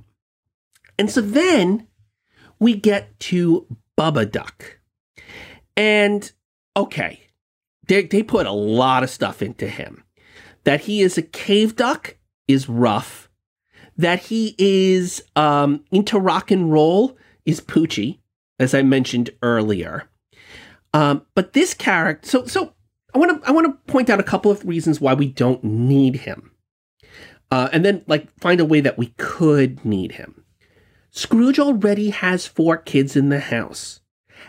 And 0.99 1.11
so 1.11 1.21
then 1.21 1.87
we 2.59 2.75
get 2.75 3.21
to 3.21 3.67
Bubba 3.99 4.31
Duck. 4.31 4.79
And 5.77 6.33
okay, 6.75 7.29
they, 7.89 8.05
they 8.05 8.23
put 8.23 8.47
a 8.47 8.53
lot 8.53 9.03
of 9.03 9.11
stuff 9.11 9.43
into 9.43 9.69
him. 9.69 10.03
That 10.65 10.81
he 10.81 11.03
is 11.03 11.19
a 11.19 11.23
cave 11.23 11.77
duck 11.77 12.17
is 12.49 12.71
rough. 12.71 13.30
That 14.01 14.21
he 14.21 14.55
is 14.57 15.23
um, 15.37 15.85
into 15.91 16.19
rock 16.19 16.51
and 16.51 16.73
roll 16.73 17.19
is 17.45 17.61
Poochie, 17.61 18.19
as 18.59 18.73
I 18.73 18.81
mentioned 18.81 19.29
earlier. 19.43 20.09
Um, 20.95 21.27
but 21.35 21.53
this 21.53 21.75
character, 21.75 22.27
so 22.27 22.47
so 22.47 22.73
I 23.15 23.19
want 23.19 23.43
to 23.43 23.47
I 23.47 23.53
want 23.53 23.67
to 23.67 23.93
point 23.93 24.09
out 24.09 24.19
a 24.19 24.23
couple 24.23 24.51
of 24.51 24.65
reasons 24.65 25.03
why 25.03 25.13
we 25.13 25.27
don't 25.27 25.63
need 25.63 26.17
him, 26.17 26.51
uh, 27.51 27.69
and 27.75 27.85
then 27.85 28.03
like 28.07 28.31
find 28.41 28.59
a 28.59 28.65
way 28.65 28.81
that 28.81 28.97
we 28.97 29.09
could 29.19 29.85
need 29.85 30.13
him. 30.13 30.45
Scrooge 31.11 31.59
already 31.59 32.09
has 32.09 32.47
four 32.47 32.79
kids 32.79 33.17
in 33.17 33.29
the 33.29 33.41
house, 33.41 34.01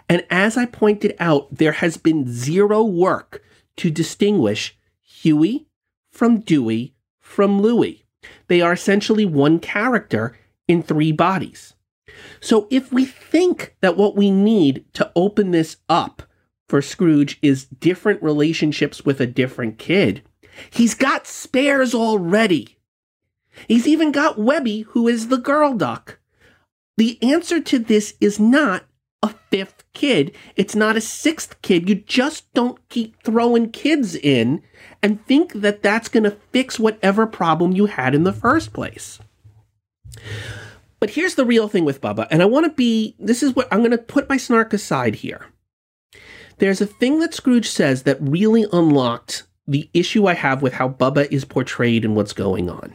and 0.08 0.26
as 0.30 0.56
I 0.56 0.66
pointed 0.66 1.14
out, 1.20 1.54
there 1.54 1.74
has 1.74 1.98
been 1.98 2.32
zero 2.32 2.84
work 2.84 3.44
to 3.76 3.92
distinguish 3.92 4.78
Huey 5.02 5.68
from 6.10 6.40
Dewey 6.40 6.96
from 7.20 7.62
Louie. 7.62 8.06
They 8.48 8.62
are 8.62 8.74
essentially 8.74 9.26
one 9.26 9.60
character 9.60 10.38
in 10.68 10.84
three 10.84 11.12
bodies. 11.12 11.74
So 12.40 12.68
if 12.70 12.92
we 12.92 13.06
think 13.06 13.76
that 13.82 13.98
what 13.98 14.16
we 14.16 14.32
need 14.32 14.86
to 14.94 15.12
open 15.16 15.52
this 15.52 15.78
up 15.90 16.24
for 16.68 16.82
Scrooge 16.82 17.40
is 17.42 17.66
different 17.66 18.22
relationships 18.22 19.04
with 19.06 19.20
a 19.20 19.28
different 19.28 19.78
kid, 19.78 20.24
he's 20.70 20.94
got 20.94 21.28
spares 21.28 21.96
already. 21.96 22.78
He's 23.68 23.88
even 23.88 24.12
got 24.12 24.40
Webby, 24.40 24.82
who 24.82 25.08
is 25.08 25.28
the 25.28 25.38
girl 25.38 25.74
duck. 25.74 26.20
The 26.98 27.22
answer 27.22 27.60
to 27.60 27.80
this 27.80 28.16
is 28.22 28.40
not 28.40 28.86
a 29.24 29.30
fifth 29.50 29.84
kid. 29.94 30.34
It's 30.56 30.76
not 30.76 30.98
a 30.98 31.02
sixth 31.02 31.62
kid. 31.62 31.88
You 31.88 31.96
just 31.96 32.52
don't 32.54 32.78
keep 32.90 33.22
throwing 33.24 33.72
kids 33.72 34.16
in 34.16 34.62
and 35.02 35.26
think 35.26 35.54
that 35.54 35.84
that's 35.84 36.10
going 36.10 36.24
to 36.24 36.38
fix 36.52 36.80
whatever 36.80 37.28
problem 37.28 37.72
you 37.72 37.86
had 37.88 38.16
in 38.16 38.24
the 38.24 38.34
first 38.34 38.74
place. 38.74 39.20
But 41.00 41.12
here's 41.12 41.36
the 41.36 41.46
real 41.46 41.68
thing 41.68 41.84
with 41.84 42.02
Bubba, 42.02 42.28
and 42.30 42.44
I 42.44 42.46
want 42.46 42.66
to 42.66 42.72
be 42.72 43.16
this 43.20 43.42
is 43.42 43.56
what 43.56 43.68
I'm 43.72 43.80
going 43.80 43.92
to 43.92 43.98
put 43.98 44.30
my 44.30 44.38
snark 44.38 44.72
aside 44.72 45.16
here. 45.16 45.48
There's 46.60 46.82
a 46.82 46.86
thing 46.86 47.20
that 47.20 47.34
Scrooge 47.34 47.68
says 47.68 48.04
that 48.04 48.22
really 48.22 48.68
unlocked 48.72 49.48
the 49.68 49.90
issue 49.96 50.28
I 50.28 50.36
have 50.36 50.62
with 50.62 50.74
how 50.74 50.90
Bubba 50.90 51.32
is 51.32 51.44
portrayed 51.44 52.06
and 52.06 52.16
what's 52.16 52.34
going 52.34 52.70
on. 52.70 52.94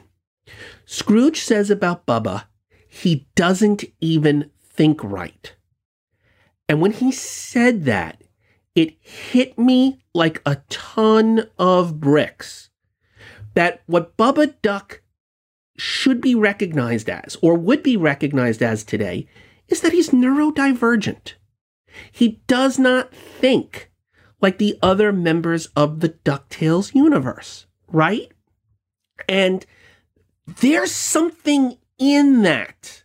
Scrooge 0.84 1.40
says 1.40 1.68
about 1.68 2.06
Bubba, 2.06 2.44
he 2.88 3.26
doesn't 3.34 3.84
even 4.00 4.50
think 4.62 5.02
right. 5.02 5.55
And 6.68 6.80
when 6.80 6.92
he 6.92 7.12
said 7.12 7.84
that, 7.84 8.22
it 8.74 8.96
hit 9.00 9.58
me 9.58 10.04
like 10.14 10.42
a 10.44 10.56
ton 10.68 11.48
of 11.58 12.00
bricks. 12.00 12.70
That 13.54 13.82
what 13.86 14.16
Bubba 14.16 14.54
Duck 14.60 15.02
should 15.78 16.20
be 16.20 16.34
recognized 16.34 17.08
as, 17.08 17.36
or 17.42 17.54
would 17.54 17.82
be 17.82 17.96
recognized 17.96 18.62
as 18.62 18.84
today, 18.84 19.26
is 19.68 19.80
that 19.80 19.92
he's 19.92 20.10
neurodivergent. 20.10 21.34
He 22.12 22.42
does 22.46 22.78
not 22.78 23.14
think 23.14 23.90
like 24.40 24.58
the 24.58 24.78
other 24.82 25.12
members 25.12 25.66
of 25.76 26.00
the 26.00 26.10
DuckTales 26.10 26.94
universe, 26.94 27.66
right? 27.88 28.30
And 29.28 29.64
there's 30.46 30.92
something 30.92 31.78
in 31.98 32.42
that. 32.42 33.04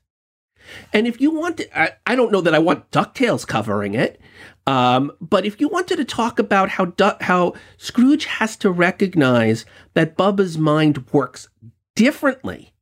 And 0.93 1.07
if 1.07 1.19
you 1.21 1.31
want 1.31 1.57
to, 1.57 1.79
I, 1.79 1.91
I 2.05 2.15
don't 2.15 2.31
know 2.31 2.41
that 2.41 2.55
I 2.55 2.59
want 2.59 2.91
DuckTales 2.91 3.47
covering 3.47 3.93
it, 3.93 4.19
um, 4.67 5.11
but 5.19 5.45
if 5.45 5.59
you 5.59 5.67
wanted 5.67 5.97
to 5.97 6.05
talk 6.05 6.39
about 6.39 6.69
how 6.69 6.85
du- 6.85 7.17
how 7.21 7.53
Scrooge 7.77 8.25
has 8.25 8.55
to 8.57 8.71
recognize 8.71 9.65
that 9.93 10.17
Bubba's 10.17 10.57
mind 10.57 11.05
works 11.11 11.47
differently 11.95 12.73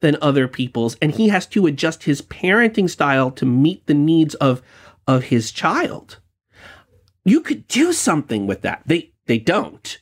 than 0.00 0.16
other 0.20 0.48
people's, 0.48 0.96
and 1.00 1.12
he 1.12 1.28
has 1.28 1.46
to 1.46 1.66
adjust 1.66 2.04
his 2.04 2.22
parenting 2.22 2.88
style 2.88 3.30
to 3.32 3.44
meet 3.44 3.86
the 3.86 3.94
needs 3.94 4.34
of 4.36 4.62
of 5.06 5.24
his 5.24 5.50
child. 5.50 6.18
You 7.24 7.40
could 7.40 7.66
do 7.68 7.92
something 7.92 8.46
with 8.46 8.62
that. 8.62 8.82
They 8.86 9.12
they 9.26 9.38
don't. 9.38 9.98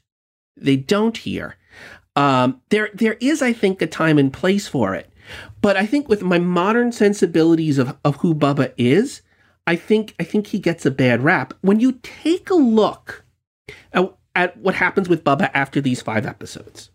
They 0.56 0.76
don't 0.76 1.16
here. 1.16 1.56
Um, 2.16 2.60
there 2.68 2.90
there 2.94 3.16
is, 3.20 3.42
I 3.42 3.52
think, 3.52 3.82
a 3.82 3.86
time 3.86 4.18
and 4.18 4.32
place 4.32 4.68
for 4.68 4.94
it. 4.94 5.10
But 5.64 5.78
I 5.78 5.86
think 5.86 6.10
with 6.10 6.20
my 6.20 6.38
modern 6.38 6.92
sensibilities 6.92 7.78
of, 7.78 7.96
of 8.04 8.16
who 8.16 8.34
Bubba 8.34 8.74
is, 8.76 9.22
I 9.66 9.76
think 9.76 10.14
I 10.20 10.22
think 10.22 10.48
he 10.48 10.58
gets 10.58 10.84
a 10.84 10.90
bad 10.90 11.24
rap. 11.24 11.54
When 11.62 11.80
you 11.80 11.92
take 12.02 12.50
a 12.50 12.54
look 12.54 13.24
at, 13.94 14.14
at 14.34 14.58
what 14.58 14.74
happens 14.74 15.08
with 15.08 15.24
Bubba 15.24 15.50
after 15.54 15.80
these 15.80 16.02
five 16.02 16.26
episodes, 16.26 16.90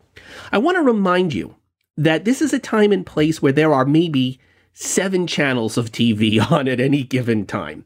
I 0.52 0.60
want 0.60 0.78
to 0.78 0.84
remind 0.84 1.34
you 1.34 1.56
that 1.98 2.26
this 2.26 2.44
is 2.44 2.54
a 2.54 2.60
time 2.60 2.92
and 2.92 3.04
place 3.04 3.42
where 3.42 3.52
there 3.52 3.74
are 3.74 3.86
maybe 3.86 4.40
seven 4.74 5.26
channels 5.26 5.76
of 5.76 5.92
TV 5.92 6.40
on 6.52 6.68
at 6.68 6.80
any 6.80 7.02
given 7.02 7.48
time. 7.48 7.86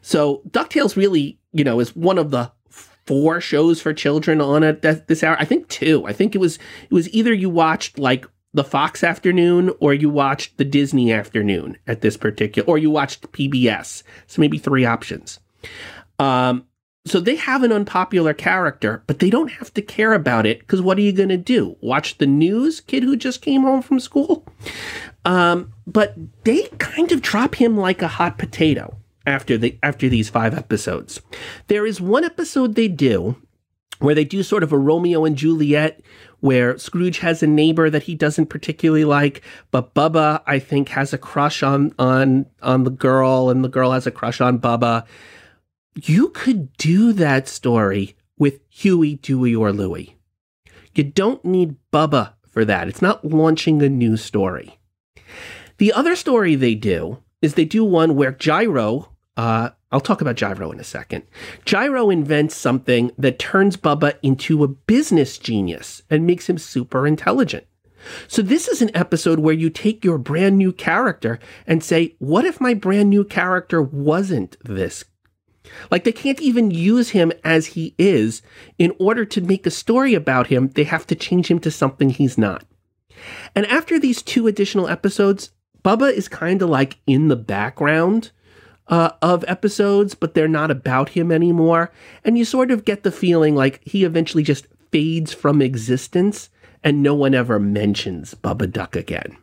So 0.00 0.40
DuckTales 0.48 0.96
really, 0.96 1.38
you 1.52 1.64
know, 1.64 1.80
is 1.80 1.94
one 1.94 2.16
of 2.16 2.30
the 2.30 2.50
four 2.70 3.42
shows 3.42 3.82
for 3.82 3.92
children 3.92 4.40
on 4.40 4.64
at 4.64 5.06
this 5.06 5.22
hour. 5.22 5.36
I 5.38 5.44
think 5.44 5.68
two. 5.68 6.06
I 6.06 6.14
think 6.14 6.34
it 6.34 6.38
was 6.38 6.56
it 6.84 6.94
was 6.94 7.10
either 7.10 7.34
you 7.34 7.50
watched 7.50 7.98
like 7.98 8.24
the 8.54 8.64
Fox 8.64 9.04
afternoon 9.04 9.72
or 9.80 9.92
you 9.92 10.08
watched 10.08 10.56
the 10.56 10.64
Disney 10.64 11.12
afternoon 11.12 11.76
at 11.86 12.00
this 12.00 12.16
particular 12.16 12.66
or 12.66 12.78
you 12.78 12.90
watched 12.90 13.30
PBS. 13.32 14.02
So 14.26 14.40
maybe 14.40 14.58
three 14.58 14.84
options. 14.84 15.40
Um 16.18 16.66
so 17.06 17.20
they 17.20 17.36
have 17.36 17.62
an 17.62 17.72
unpopular 17.72 18.32
character, 18.32 19.02
but 19.06 19.18
they 19.18 19.28
don't 19.28 19.52
have 19.52 19.74
to 19.74 19.82
care 19.82 20.14
about 20.14 20.46
it 20.46 20.60
because 20.60 20.80
what 20.80 20.96
are 20.96 21.02
you 21.02 21.12
going 21.12 21.28
to 21.28 21.36
do? 21.36 21.76
Watch 21.82 22.16
the 22.16 22.26
news, 22.26 22.80
kid 22.80 23.02
who 23.02 23.14
just 23.14 23.42
came 23.42 23.62
home 23.62 23.82
from 23.82 24.00
school? 24.00 24.46
Um, 25.26 25.72
but 25.86 26.14
they 26.44 26.62
kind 26.78 27.12
of 27.12 27.22
drop 27.22 27.54
him 27.56 27.76
like 27.76 28.00
a 28.02 28.08
hot 28.08 28.38
potato 28.38 28.96
after 29.26 29.56
the 29.56 29.78
after 29.82 30.08
these 30.08 30.28
five 30.28 30.54
episodes. 30.54 31.20
There 31.68 31.86
is 31.86 32.00
one 32.00 32.24
episode 32.24 32.74
they 32.74 32.88
do 32.88 33.36
where 34.04 34.14
they 34.14 34.24
do 34.24 34.42
sort 34.42 34.62
of 34.62 34.72
a 34.72 34.78
Romeo 34.78 35.24
and 35.24 35.36
Juliet 35.36 36.00
where 36.40 36.76
Scrooge 36.76 37.18
has 37.18 37.42
a 37.42 37.46
neighbor 37.46 37.88
that 37.88 38.02
he 38.04 38.14
doesn't 38.14 38.46
particularly 38.46 39.04
like, 39.04 39.42
but 39.70 39.94
Bubba 39.94 40.42
I 40.46 40.58
think 40.58 40.90
has 40.90 41.12
a 41.12 41.18
crush 41.18 41.62
on 41.62 41.94
on 41.98 42.46
on 42.62 42.84
the 42.84 42.90
girl 42.90 43.50
and 43.50 43.64
the 43.64 43.68
girl 43.68 43.92
has 43.92 44.06
a 44.06 44.10
crush 44.10 44.40
on 44.40 44.58
Bubba 44.58 45.06
you 46.02 46.28
could 46.30 46.76
do 46.76 47.12
that 47.12 47.48
story 47.48 48.16
with 48.36 48.60
Huey, 48.68 49.16
Dewey, 49.16 49.54
or 49.54 49.72
Louie. 49.72 50.16
You 50.94 51.04
don't 51.04 51.44
need 51.44 51.76
Bubba 51.92 52.34
for 52.48 52.64
that. 52.64 52.88
It's 52.88 53.02
not 53.02 53.24
launching 53.24 53.82
a 53.82 53.88
new 53.88 54.16
story. 54.16 54.78
The 55.78 55.92
other 55.92 56.16
story 56.16 56.54
they 56.54 56.74
do 56.74 57.22
is 57.42 57.54
they 57.54 57.64
do 57.64 57.84
one 57.84 58.16
where 58.16 58.32
Gyro, 58.32 59.10
uh, 59.36 59.70
I'll 59.90 60.00
talk 60.00 60.20
about 60.20 60.36
Gyro 60.36 60.70
in 60.72 60.80
a 60.80 60.84
second. 60.84 61.24
Gyro 61.64 62.10
invents 62.10 62.54
something 62.54 63.10
that 63.18 63.38
turns 63.38 63.76
Bubba 63.76 64.14
into 64.22 64.64
a 64.64 64.68
business 64.68 65.38
genius 65.38 66.02
and 66.10 66.26
makes 66.26 66.48
him 66.48 66.58
super 66.58 67.06
intelligent. 67.06 67.66
So, 68.28 68.42
this 68.42 68.68
is 68.68 68.82
an 68.82 68.94
episode 68.94 69.38
where 69.38 69.54
you 69.54 69.70
take 69.70 70.04
your 70.04 70.18
brand 70.18 70.58
new 70.58 70.72
character 70.72 71.38
and 71.66 71.82
say, 71.82 72.16
What 72.18 72.44
if 72.44 72.60
my 72.60 72.74
brand 72.74 73.08
new 73.08 73.24
character 73.24 73.80
wasn't 73.80 74.58
this 74.62 75.04
like 75.90 76.04
they 76.04 76.12
can't 76.12 76.40
even 76.40 76.70
use 76.70 77.10
him 77.10 77.32
as 77.42 77.66
he 77.66 77.94
is. 77.98 78.42
In 78.78 78.92
order 78.98 79.24
to 79.24 79.40
make 79.40 79.66
a 79.66 79.70
story 79.70 80.14
about 80.14 80.48
him, 80.48 80.68
they 80.68 80.84
have 80.84 81.06
to 81.08 81.14
change 81.14 81.50
him 81.50 81.58
to 81.60 81.70
something 81.70 82.10
he's 82.10 82.38
not. 82.38 82.64
And 83.54 83.66
after 83.66 83.98
these 83.98 84.22
two 84.22 84.46
additional 84.46 84.88
episodes, 84.88 85.50
Bubba 85.82 86.12
is 86.12 86.28
kind 86.28 86.62
of 86.62 86.68
like 86.68 86.98
in 87.06 87.28
the 87.28 87.36
background 87.36 88.30
uh, 88.88 89.10
of 89.22 89.44
episodes, 89.48 90.14
but 90.14 90.34
they're 90.34 90.48
not 90.48 90.70
about 90.70 91.10
him 91.10 91.32
anymore. 91.32 91.92
And 92.24 92.36
you 92.36 92.44
sort 92.44 92.70
of 92.70 92.84
get 92.84 93.02
the 93.02 93.12
feeling 93.12 93.54
like 93.54 93.80
he 93.84 94.04
eventually 94.04 94.42
just 94.42 94.66
fades 94.90 95.32
from 95.32 95.62
existence 95.62 96.50
and 96.82 97.02
no 97.02 97.14
one 97.14 97.34
ever 97.34 97.58
mentions 97.58 98.34
Bubba 98.34 98.70
Duck 98.70 98.94
again. 98.94 99.36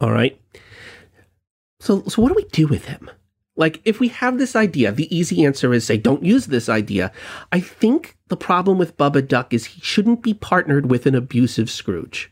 All 0.00 0.12
right. 0.12 0.40
So, 1.80 2.04
so 2.04 2.22
what 2.22 2.28
do 2.28 2.34
we 2.34 2.44
do 2.44 2.66
with 2.66 2.86
him? 2.86 3.10
Like, 3.56 3.80
if 3.84 3.98
we 3.98 4.08
have 4.08 4.38
this 4.38 4.54
idea, 4.54 4.92
the 4.92 5.14
easy 5.14 5.44
answer 5.44 5.74
is 5.74 5.84
say, 5.84 5.96
don't 5.96 6.22
use 6.22 6.46
this 6.46 6.68
idea. 6.68 7.10
I 7.50 7.58
think 7.58 8.16
the 8.28 8.36
problem 8.36 8.78
with 8.78 8.96
Bubba 8.96 9.26
Duck 9.26 9.52
is 9.52 9.64
he 9.64 9.80
shouldn't 9.80 10.22
be 10.22 10.32
partnered 10.32 10.88
with 10.88 11.06
an 11.06 11.16
abusive 11.16 11.68
Scrooge. 11.68 12.30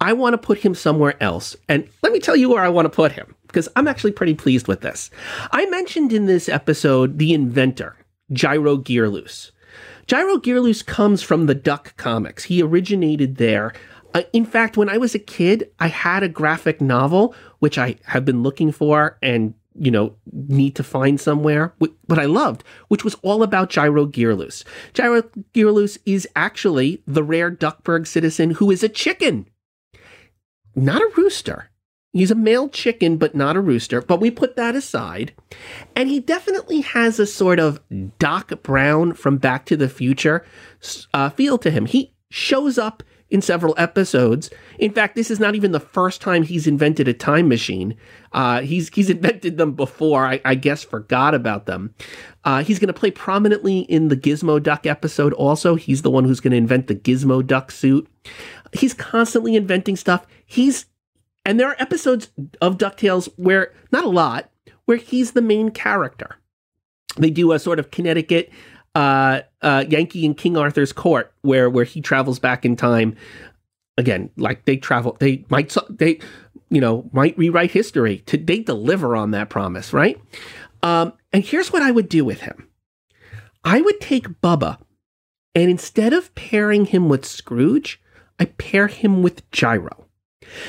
I 0.00 0.12
want 0.12 0.34
to 0.34 0.38
put 0.38 0.58
him 0.58 0.74
somewhere 0.74 1.20
else. 1.22 1.56
And 1.68 1.88
let 2.02 2.12
me 2.12 2.20
tell 2.20 2.36
you 2.36 2.50
where 2.50 2.62
I 2.62 2.68
want 2.68 2.86
to 2.86 2.90
put 2.90 3.12
him, 3.12 3.34
because 3.46 3.68
I'm 3.76 3.88
actually 3.88 4.12
pretty 4.12 4.34
pleased 4.34 4.68
with 4.68 4.80
this. 4.80 5.10
I 5.52 5.66
mentioned 5.66 6.12
in 6.12 6.26
this 6.26 6.48
episode 6.48 7.18
the 7.18 7.32
inventor, 7.32 7.96
Gyro 8.32 8.76
Gearloose. 8.76 9.52
Gyro 10.06 10.36
Gearloose 10.38 10.84
comes 10.84 11.22
from 11.22 11.46
the 11.46 11.54
Duck 11.54 11.96
comics. 11.96 12.44
He 12.44 12.62
originated 12.62 13.36
there. 13.36 13.72
Uh, 14.14 14.22
in 14.32 14.46
fact, 14.46 14.76
when 14.76 14.88
I 14.88 14.98
was 14.98 15.14
a 15.14 15.18
kid, 15.18 15.70
I 15.80 15.88
had 15.88 16.22
a 16.22 16.28
graphic 16.28 16.80
novel, 16.80 17.34
which 17.58 17.76
I 17.76 17.96
have 18.04 18.24
been 18.24 18.42
looking 18.42 18.72
for 18.72 19.18
and 19.22 19.54
you 19.78 19.90
know, 19.90 20.14
need 20.32 20.74
to 20.76 20.82
find 20.82 21.20
somewhere. 21.20 21.74
What 21.78 22.18
I 22.18 22.24
loved, 22.24 22.64
which 22.88 23.04
was 23.04 23.14
all 23.16 23.42
about 23.42 23.70
Gyro 23.70 24.06
Gearloose. 24.06 24.64
Gyro 24.94 25.22
Gearloose 25.54 25.98
is 26.06 26.26
actually 26.34 27.02
the 27.06 27.22
rare 27.22 27.50
Duckburg 27.50 28.06
citizen 28.06 28.52
who 28.52 28.70
is 28.70 28.82
a 28.82 28.88
chicken, 28.88 29.46
not 30.76 31.02
a 31.02 31.10
rooster. 31.16 31.70
He's 32.12 32.30
a 32.30 32.34
male 32.34 32.68
chicken, 32.68 33.18
but 33.18 33.34
not 33.34 33.56
a 33.56 33.60
rooster. 33.60 34.00
But 34.00 34.20
we 34.20 34.30
put 34.30 34.56
that 34.56 34.74
aside. 34.74 35.34
And 35.94 36.08
he 36.08 36.20
definitely 36.20 36.80
has 36.80 37.18
a 37.18 37.26
sort 37.26 37.58
of 37.58 37.80
Doc 38.18 38.62
Brown 38.62 39.12
from 39.12 39.36
Back 39.36 39.66
to 39.66 39.76
the 39.76 39.88
Future 39.88 40.44
uh, 41.12 41.30
feel 41.30 41.58
to 41.58 41.70
him. 41.70 41.84
He 41.84 42.14
shows 42.30 42.78
up 42.78 43.02
in 43.28 43.42
several 43.42 43.74
episodes. 43.76 44.50
In 44.78 44.92
fact, 44.92 45.16
this 45.16 45.30
is 45.30 45.40
not 45.40 45.54
even 45.56 45.72
the 45.72 45.80
first 45.80 46.20
time 46.20 46.42
he's 46.42 46.66
invented 46.66 47.08
a 47.08 47.12
time 47.12 47.48
machine. 47.48 47.96
Uh, 48.32 48.60
he's 48.60 48.88
he's 48.94 49.10
invented 49.16 49.58
them 49.58 49.72
before. 49.72 50.24
I, 50.24 50.40
I 50.44 50.54
guess 50.54 50.82
forgot 50.82 51.34
about 51.34 51.66
them. 51.66 51.94
Uh, 52.44 52.62
he's 52.62 52.78
going 52.78 52.88
to 52.88 52.94
play 52.94 53.10
prominently 53.10 53.80
in 53.80 54.08
the 54.08 54.16
Gizmoduck 54.16 54.86
episode. 54.86 55.32
Also, 55.34 55.74
he's 55.74 56.02
the 56.02 56.10
one 56.10 56.24
who's 56.24 56.40
going 56.40 56.52
to 56.52 56.56
invent 56.56 56.86
the 56.86 56.94
Gizmoduck 56.94 57.70
suit. 57.70 58.08
He's 58.72 58.94
constantly 58.94 59.56
inventing 59.56 59.96
stuff. 59.96 60.26
He's 60.46 60.86
and 61.44 61.60
there 61.60 61.68
are 61.68 61.76
episodes 61.78 62.30
of 62.60 62.78
Ducktales 62.78 63.28
where 63.36 63.72
not 63.92 64.04
a 64.04 64.08
lot 64.08 64.50
where 64.86 64.96
he's 64.96 65.32
the 65.32 65.42
main 65.42 65.70
character. 65.70 66.36
They 67.18 67.30
do 67.30 67.52
a 67.52 67.58
sort 67.58 67.78
of 67.78 67.90
Connecticut 67.90 68.50
uh, 68.96 69.42
uh, 69.60 69.84
Yankee 69.88 70.24
in 70.24 70.34
King 70.34 70.56
Arthur's 70.56 70.92
court, 70.92 71.30
where 71.42 71.68
where 71.68 71.84
he 71.84 72.00
travels 72.00 72.38
back 72.38 72.64
in 72.64 72.76
time. 72.76 73.14
Again, 73.98 74.30
like 74.36 74.64
they 74.64 74.78
travel, 74.78 75.16
they 75.20 75.44
might 75.50 75.74
they, 75.90 76.18
you 76.70 76.80
know, 76.80 77.08
might 77.12 77.36
rewrite 77.36 77.70
history. 77.70 78.18
To 78.26 78.38
they 78.38 78.60
deliver 78.60 79.14
on 79.14 79.32
that 79.32 79.50
promise, 79.50 79.92
right? 79.92 80.18
Um, 80.82 81.12
and 81.30 81.44
here's 81.44 81.72
what 81.72 81.82
I 81.82 81.90
would 81.90 82.08
do 82.08 82.24
with 82.24 82.40
him. 82.40 82.68
I 83.64 83.82
would 83.82 84.00
take 84.00 84.40
Bubba, 84.40 84.78
and 85.54 85.70
instead 85.70 86.14
of 86.14 86.34
pairing 86.34 86.86
him 86.86 87.10
with 87.10 87.26
Scrooge, 87.26 88.00
I 88.38 88.46
pair 88.46 88.86
him 88.86 89.22
with 89.22 89.50
Gyro. 89.50 90.05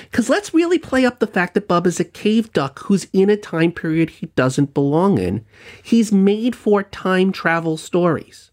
Because 0.09 0.29
let's 0.29 0.53
really 0.53 0.79
play 0.79 1.05
up 1.05 1.19
the 1.19 1.27
fact 1.27 1.53
that 1.53 1.67
Bub 1.67 1.87
is 1.87 1.99
a 1.99 2.05
cave 2.05 2.51
duck 2.53 2.79
who's 2.79 3.07
in 3.13 3.29
a 3.29 3.37
time 3.37 3.71
period 3.71 4.09
he 4.09 4.27
doesn't 4.27 4.73
belong 4.73 5.17
in. 5.17 5.45
He's 5.83 6.11
made 6.11 6.55
for 6.55 6.83
time 6.83 7.31
travel 7.31 7.77
stories. 7.77 8.51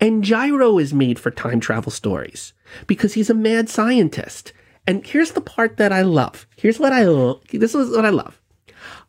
And 0.00 0.24
Gyro 0.24 0.78
is 0.78 0.94
made 0.94 1.18
for 1.18 1.30
time 1.30 1.60
travel 1.60 1.92
stories 1.92 2.52
because 2.86 3.14
he's 3.14 3.30
a 3.30 3.34
mad 3.34 3.68
scientist. 3.68 4.52
And 4.86 5.06
here's 5.06 5.32
the 5.32 5.40
part 5.40 5.76
that 5.76 5.92
I 5.92 6.02
love. 6.02 6.46
Here's 6.56 6.78
what 6.78 6.92
I 6.92 7.04
love. 7.04 7.42
This 7.48 7.74
is 7.74 7.94
what 7.94 8.06
I 8.06 8.10
love. 8.10 8.40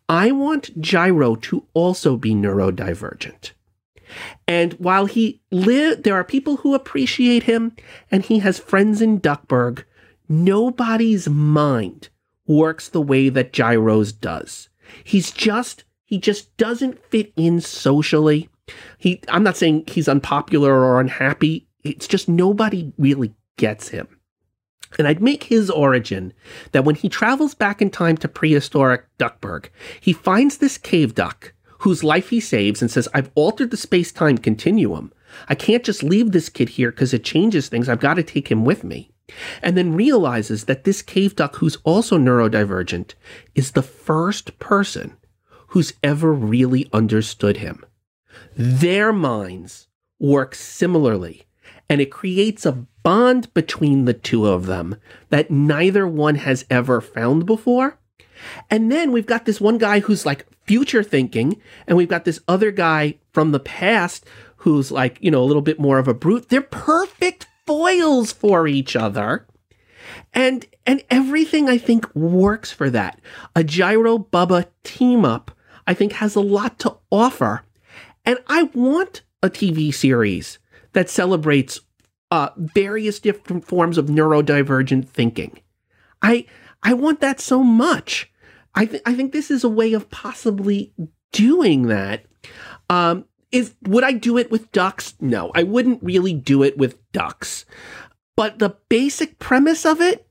I 0.09 0.31
want 0.31 0.79
Gyro 0.81 1.35
to 1.35 1.65
also 1.73 2.17
be 2.17 2.33
neurodivergent. 2.33 3.51
And 4.47 4.73
while 4.73 5.05
he 5.05 5.41
live, 5.51 6.03
there 6.03 6.15
are 6.15 6.23
people 6.23 6.57
who 6.57 6.73
appreciate 6.73 7.43
him, 7.43 7.75
and 8.11 8.25
he 8.25 8.39
has 8.39 8.57
friends 8.57 9.01
in 9.01 9.19
Duckburg 9.19 9.85
nobody's 10.29 11.27
mind 11.27 12.09
works 12.45 12.89
the 12.89 13.01
way 13.01 13.29
that 13.29 13.51
Gyro's 13.51 14.11
does. 14.11 14.69
He's 15.03 15.31
just 15.31 15.83
he 16.05 16.17
just 16.17 16.55
doesn't 16.57 17.03
fit 17.05 17.33
in 17.35 17.61
socially. 17.61 18.49
He 18.97 19.21
I'm 19.27 19.43
not 19.43 19.57
saying 19.57 19.85
he's 19.87 20.07
unpopular 20.07 20.73
or 20.73 20.99
unhappy. 20.99 21.67
It's 21.83 22.07
just 22.07 22.29
nobody 22.29 22.93
really 22.97 23.33
gets 23.57 23.89
him. 23.89 24.07
And 24.97 25.07
I'd 25.07 25.21
make 25.21 25.43
his 25.43 25.69
origin 25.69 26.33
that 26.71 26.83
when 26.83 26.95
he 26.95 27.09
travels 27.09 27.53
back 27.53 27.81
in 27.81 27.91
time 27.91 28.17
to 28.17 28.27
prehistoric 28.27 29.05
Duckburg, 29.19 29.69
he 30.01 30.13
finds 30.13 30.57
this 30.57 30.77
cave 30.79 31.13
duck 31.13 31.53
whose 31.79 32.03
life 32.03 32.29
he 32.29 32.39
saves 32.39 32.81
and 32.81 32.89
says, 32.89 33.07
I've 33.13 33.31
altered 33.35 33.69
the 33.69 33.77
space 33.77 34.11
time 34.11 34.37
continuum. 34.39 35.13
I 35.47 35.53
can't 35.53 35.83
just 35.83 36.01
leave 36.01 36.31
this 36.31 36.49
kid 36.49 36.69
here 36.69 36.89
because 36.89 37.13
it 37.13 37.23
changes 37.23 37.69
things. 37.69 37.87
I've 37.87 37.99
got 37.99 38.15
to 38.15 38.23
take 38.23 38.49
him 38.49 38.65
with 38.65 38.83
me 38.83 39.11
and 39.61 39.77
then 39.77 39.95
realizes 39.95 40.65
that 40.65 40.83
this 40.83 41.01
cave 41.01 41.35
duck, 41.35 41.57
who's 41.57 41.77
also 41.83 42.17
neurodivergent, 42.17 43.13
is 43.55 43.71
the 43.71 43.81
first 43.81 44.57
person 44.59 45.17
who's 45.67 45.93
ever 46.03 46.33
really 46.33 46.89
understood 46.93 47.57
him. 47.57 47.85
Their 48.55 49.13
minds 49.13 49.87
work 50.19 50.55
similarly, 50.55 51.43
and 51.89 52.01
it 52.01 52.11
creates 52.11 52.65
a 52.65 52.85
bond 53.03 53.53
between 53.53 54.05
the 54.05 54.13
two 54.13 54.45
of 54.45 54.65
them 54.65 54.97
that 55.29 55.51
neither 55.51 56.07
one 56.07 56.35
has 56.35 56.65
ever 56.69 57.01
found 57.01 57.45
before. 57.45 57.97
And 58.69 58.91
then 58.91 59.11
we've 59.11 59.25
got 59.25 59.45
this 59.45 59.59
one 59.59 59.77
guy 59.77 59.99
who's 59.99 60.25
like 60.25 60.45
future 60.65 61.03
thinking, 61.03 61.61
and 61.87 61.97
we've 61.97 62.07
got 62.09 62.25
this 62.25 62.39
other 62.47 62.71
guy 62.71 63.15
from 63.31 63.51
the 63.51 63.59
past 63.59 64.25
who's 64.57 64.91
like, 64.91 65.17
you 65.21 65.31
know, 65.31 65.41
a 65.41 65.45
little 65.45 65.61
bit 65.61 65.79
more 65.79 65.99
of 65.99 66.07
a 66.07 66.13
brute. 66.13 66.49
They're 66.49 66.61
perfect 66.61 67.47
foils 67.69 68.31
for 68.31 68.67
each 68.67 68.95
other. 68.95 69.45
And 70.33 70.65
and 70.87 71.03
everything 71.11 71.69
I 71.69 71.77
think 71.77 72.15
works 72.15 72.71
for 72.71 72.89
that. 72.89 73.19
A 73.55 73.63
Gyro 73.63 74.17
Bubba 74.17 74.65
team 74.83 75.23
up 75.23 75.51
I 75.85 75.93
think 75.93 76.13
has 76.13 76.35
a 76.35 76.41
lot 76.41 76.79
to 76.79 76.97
offer. 77.11 77.61
And 78.25 78.39
I 78.47 78.63
want 78.73 79.21
a 79.43 79.51
TV 79.51 79.93
series 79.93 80.57
that 80.93 81.11
celebrates 81.11 81.81
uh, 82.31 82.49
various 82.57 83.19
different 83.19 83.65
forms 83.65 83.99
of 83.99 84.07
neurodivergent 84.07 85.07
thinking. 85.07 85.59
I 86.23 86.47
I 86.81 86.93
want 86.93 87.21
that 87.21 87.39
so 87.39 87.63
much. 87.63 88.31
I 88.73 88.85
th- 88.85 89.03
I 89.05 89.13
think 89.13 89.31
this 89.31 89.51
is 89.51 89.63
a 89.63 89.69
way 89.69 89.93
of 89.93 90.09
possibly 90.09 90.91
doing 91.31 91.83
that. 91.87 92.25
Um, 92.89 93.25
is 93.51 93.75
would 93.83 94.03
I 94.03 94.13
do 94.13 94.37
it 94.37 94.51
with 94.51 94.71
ducks? 94.71 95.15
No, 95.19 95.51
I 95.55 95.63
wouldn't 95.63 96.03
really 96.03 96.33
do 96.33 96.63
it 96.63 96.77
with 96.77 97.11
ducks. 97.11 97.65
But 98.35 98.59
the 98.59 98.77
basic 98.87 99.39
premise 99.39 99.85
of 99.85 99.99
it, 100.01 100.27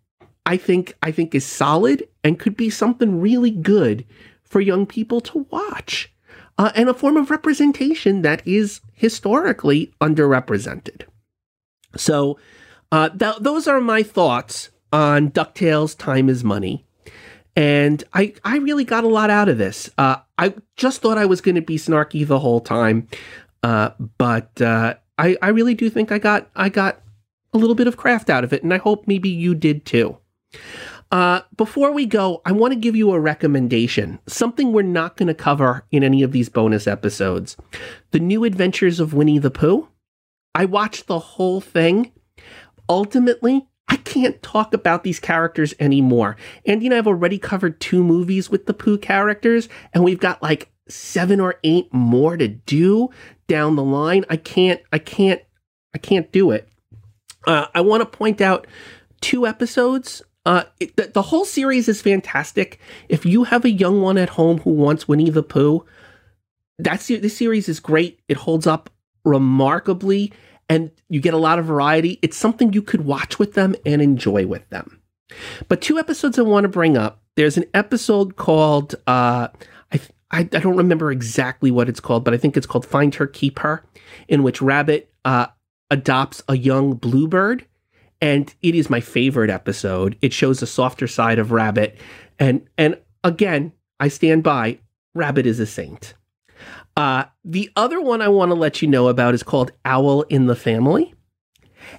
I 0.46 0.56
think 0.56 0.96
I 1.02 1.10
think 1.10 1.34
is 1.34 1.44
solid 1.44 2.08
and 2.24 2.38
could 2.38 2.56
be 2.56 2.70
something 2.70 3.20
really 3.20 3.50
good 3.50 4.06
for 4.42 4.60
young 4.60 4.86
people 4.86 5.20
to 5.22 5.46
watch. 5.50 6.12
Uh, 6.56 6.72
and 6.74 6.88
a 6.88 6.94
form 6.94 7.16
of 7.16 7.30
representation 7.30 8.22
that 8.22 8.44
is 8.46 8.80
historically 8.94 9.92
underrepresented. 10.00 11.02
So, 11.96 12.38
uh, 12.90 13.10
th- 13.10 13.36
those 13.40 13.68
are 13.68 13.80
my 13.80 14.02
thoughts 14.02 14.70
on 14.92 15.30
DuckTales 15.30 15.96
Time 15.96 16.28
is 16.28 16.42
Money. 16.42 16.84
And 17.58 18.04
I, 18.14 18.34
I 18.44 18.58
really 18.58 18.84
got 18.84 19.02
a 19.02 19.08
lot 19.08 19.30
out 19.30 19.48
of 19.48 19.58
this. 19.58 19.90
Uh, 19.98 20.18
I 20.38 20.54
just 20.76 21.02
thought 21.02 21.18
I 21.18 21.26
was 21.26 21.40
going 21.40 21.56
to 21.56 21.60
be 21.60 21.76
snarky 21.76 22.24
the 22.24 22.38
whole 22.38 22.60
time, 22.60 23.08
uh, 23.64 23.90
but 24.16 24.62
uh, 24.62 24.94
I, 25.18 25.36
I 25.42 25.48
really 25.48 25.74
do 25.74 25.90
think 25.90 26.12
I 26.12 26.20
got 26.20 26.48
I 26.54 26.68
got 26.68 27.02
a 27.52 27.58
little 27.58 27.74
bit 27.74 27.88
of 27.88 27.96
craft 27.96 28.30
out 28.30 28.44
of 28.44 28.52
it, 28.52 28.62
and 28.62 28.72
I 28.72 28.76
hope 28.76 29.08
maybe 29.08 29.28
you 29.28 29.56
did 29.56 29.84
too. 29.84 30.18
Uh, 31.10 31.40
before 31.56 31.90
we 31.90 32.06
go, 32.06 32.42
I 32.44 32.52
want 32.52 32.74
to 32.74 32.78
give 32.78 32.94
you 32.94 33.10
a 33.10 33.18
recommendation, 33.18 34.20
something 34.28 34.72
we're 34.72 34.82
not 34.82 35.16
going 35.16 35.26
to 35.26 35.34
cover 35.34 35.84
in 35.90 36.04
any 36.04 36.22
of 36.22 36.30
these 36.30 36.48
bonus 36.48 36.86
episodes. 36.86 37.56
The 38.12 38.20
New 38.20 38.44
Adventures 38.44 39.00
of 39.00 39.14
Winnie 39.14 39.40
the 39.40 39.50
Pooh. 39.50 39.88
I 40.54 40.64
watched 40.64 41.08
the 41.08 41.18
whole 41.18 41.60
thing. 41.60 42.12
Ultimately, 42.88 43.66
I 43.88 43.96
can't 43.96 44.42
talk 44.42 44.74
about 44.74 45.02
these 45.04 45.20
characters 45.20 45.74
anymore. 45.80 46.36
Andy 46.66 46.86
and 46.86 46.94
I 46.94 46.96
have 46.96 47.06
already 47.06 47.38
covered 47.38 47.80
two 47.80 48.04
movies 48.04 48.50
with 48.50 48.66
the 48.66 48.74
Pooh 48.74 48.98
characters, 48.98 49.68
and 49.94 50.04
we've 50.04 50.20
got 50.20 50.42
like 50.42 50.70
seven 50.88 51.40
or 51.40 51.56
eight 51.64 51.92
more 51.92 52.36
to 52.36 52.48
do 52.48 53.10
down 53.46 53.76
the 53.76 53.82
line. 53.84 54.24
I 54.28 54.36
can't, 54.36 54.80
I 54.92 54.98
can't, 54.98 55.40
I 55.94 55.98
can't 55.98 56.30
do 56.32 56.50
it. 56.50 56.68
Uh, 57.46 57.66
I 57.74 57.80
want 57.80 58.00
to 58.02 58.18
point 58.18 58.40
out 58.40 58.66
two 59.20 59.46
episodes. 59.46 60.22
Uh, 60.44 60.64
it, 60.80 60.96
the, 60.96 61.08
the 61.08 61.22
whole 61.22 61.44
series 61.44 61.88
is 61.88 62.02
fantastic. 62.02 62.78
If 63.08 63.24
you 63.24 63.44
have 63.44 63.64
a 63.64 63.70
young 63.70 64.02
one 64.02 64.18
at 64.18 64.30
home 64.30 64.58
who 64.58 64.70
wants 64.70 65.08
Winnie 65.08 65.30
the 65.30 65.42
Pooh, 65.42 65.84
that's 66.78 67.08
this 67.08 67.36
series 67.36 67.68
is 67.68 67.80
great. 67.80 68.20
It 68.28 68.36
holds 68.36 68.66
up 68.66 68.90
remarkably 69.24 70.32
and 70.68 70.90
you 71.08 71.20
get 71.20 71.34
a 71.34 71.38
lot 71.38 71.58
of 71.58 71.64
variety. 71.64 72.18
It's 72.22 72.36
something 72.36 72.72
you 72.72 72.82
could 72.82 73.04
watch 73.04 73.38
with 73.38 73.54
them 73.54 73.74
and 73.86 74.02
enjoy 74.02 74.46
with 74.46 74.68
them. 74.70 75.00
But 75.68 75.80
two 75.80 75.98
episodes 75.98 76.38
I 76.38 76.42
want 76.42 76.64
to 76.64 76.68
bring 76.68 76.96
up. 76.96 77.22
There's 77.36 77.56
an 77.56 77.66
episode 77.74 78.36
called 78.36 78.94
uh, 79.06 79.48
I, 79.92 80.00
I, 80.30 80.40
I 80.40 80.42
don't 80.42 80.76
remember 80.76 81.10
exactly 81.10 81.70
what 81.70 81.88
it's 81.88 82.00
called, 82.00 82.24
but 82.24 82.34
I 82.34 82.36
think 82.36 82.56
it's 82.56 82.66
called 82.66 82.86
Find 82.86 83.14
Her, 83.14 83.26
Keep 83.26 83.60
Her, 83.60 83.84
in 84.26 84.42
which 84.42 84.60
Rabbit 84.60 85.12
uh, 85.24 85.46
adopts 85.90 86.42
a 86.48 86.56
young 86.56 86.94
bluebird, 86.94 87.66
and 88.20 88.52
it 88.62 88.74
is 88.74 88.90
my 88.90 89.00
favorite 89.00 89.50
episode. 89.50 90.16
It 90.20 90.32
shows 90.32 90.62
a 90.62 90.66
softer 90.66 91.06
side 91.06 91.38
of 91.38 91.52
Rabbit, 91.52 91.98
and 92.38 92.66
and 92.76 92.98
again, 93.24 93.72
I 94.00 94.08
stand 94.08 94.42
by. 94.42 94.78
Rabbit 95.14 95.46
is 95.46 95.60
a 95.60 95.66
saint. 95.66 96.14
Uh, 96.98 97.26
the 97.44 97.70
other 97.76 98.00
one 98.00 98.20
I 98.20 98.26
want 98.26 98.50
to 98.50 98.56
let 98.56 98.82
you 98.82 98.88
know 98.88 99.06
about 99.06 99.32
is 99.32 99.44
called 99.44 99.70
Owl 99.84 100.22
in 100.22 100.46
the 100.46 100.56
Family. 100.56 101.14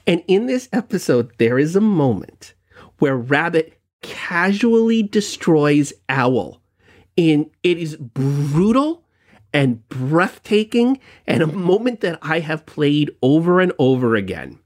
And 0.05 0.21
in 0.27 0.45
this 0.45 0.67
episode, 0.73 1.31
there 1.37 1.57
is 1.57 1.73
a 1.73 1.81
moment 1.81 2.53
where 2.97 3.15
Rabbit 3.15 3.79
casually 4.01 5.01
destroys 5.01 5.93
Owl 6.09 6.61
in 7.15 7.49
it 7.63 7.77
is 7.77 7.95
brutal 7.95 9.05
and 9.53 9.87
breathtaking 9.87 10.99
and 11.25 11.41
a 11.41 11.47
moment 11.47 12.01
that 12.01 12.19
I 12.21 12.41
have 12.41 12.65
played 12.65 13.09
over 13.21 13.61
and 13.61 13.71
over 13.79 14.15
again. 14.15 14.59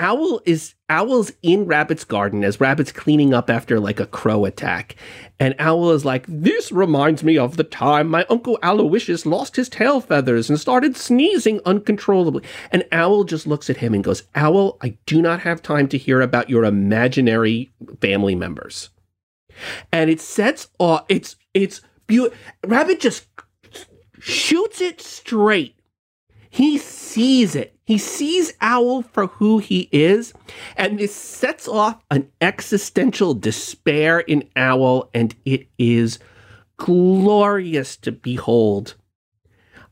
Owl 0.00 0.40
is 0.46 0.74
Owl's 0.88 1.30
in 1.42 1.66
Rabbit's 1.66 2.04
garden 2.04 2.42
as 2.42 2.58
Rabbit's 2.58 2.90
cleaning 2.90 3.34
up 3.34 3.50
after 3.50 3.78
like 3.78 4.00
a 4.00 4.06
crow 4.06 4.46
attack. 4.46 4.96
And 5.38 5.54
Owl 5.58 5.90
is 5.90 6.06
like, 6.06 6.24
This 6.26 6.72
reminds 6.72 7.22
me 7.22 7.36
of 7.36 7.58
the 7.58 7.64
time 7.64 8.08
my 8.08 8.24
Uncle 8.30 8.58
Aloysius 8.62 9.26
lost 9.26 9.56
his 9.56 9.68
tail 9.68 10.00
feathers 10.00 10.48
and 10.48 10.58
started 10.58 10.96
sneezing 10.96 11.60
uncontrollably. 11.66 12.42
And 12.72 12.86
Owl 12.90 13.24
just 13.24 13.46
looks 13.46 13.68
at 13.68 13.76
him 13.76 13.92
and 13.92 14.02
goes, 14.02 14.22
Owl, 14.34 14.78
I 14.80 14.96
do 15.04 15.20
not 15.20 15.40
have 15.40 15.62
time 15.62 15.86
to 15.88 15.98
hear 15.98 16.22
about 16.22 16.48
your 16.48 16.64
imaginary 16.64 17.70
family 18.00 18.34
members. 18.34 18.88
And 19.92 20.08
it 20.08 20.20
sets 20.22 20.68
off 20.78 21.04
it's 21.10 21.36
it's 21.52 21.82
beautiful. 22.06 22.38
Rabbit 22.66 23.00
just 23.00 23.26
shoots 24.18 24.80
it 24.80 25.02
straight. 25.02 25.76
He 26.48 26.78
sees 26.78 27.54
it. 27.54 27.76
He 27.90 27.98
sees 27.98 28.52
Owl 28.60 29.02
for 29.02 29.26
who 29.26 29.58
he 29.58 29.88
is, 29.90 30.32
and 30.76 30.96
this 30.96 31.12
sets 31.12 31.66
off 31.66 32.00
an 32.08 32.30
existential 32.40 33.34
despair 33.34 34.20
in 34.20 34.48
Owl, 34.54 35.10
and 35.12 35.34
it 35.44 35.66
is 35.76 36.20
glorious 36.76 37.96
to 37.96 38.12
behold. 38.12 38.94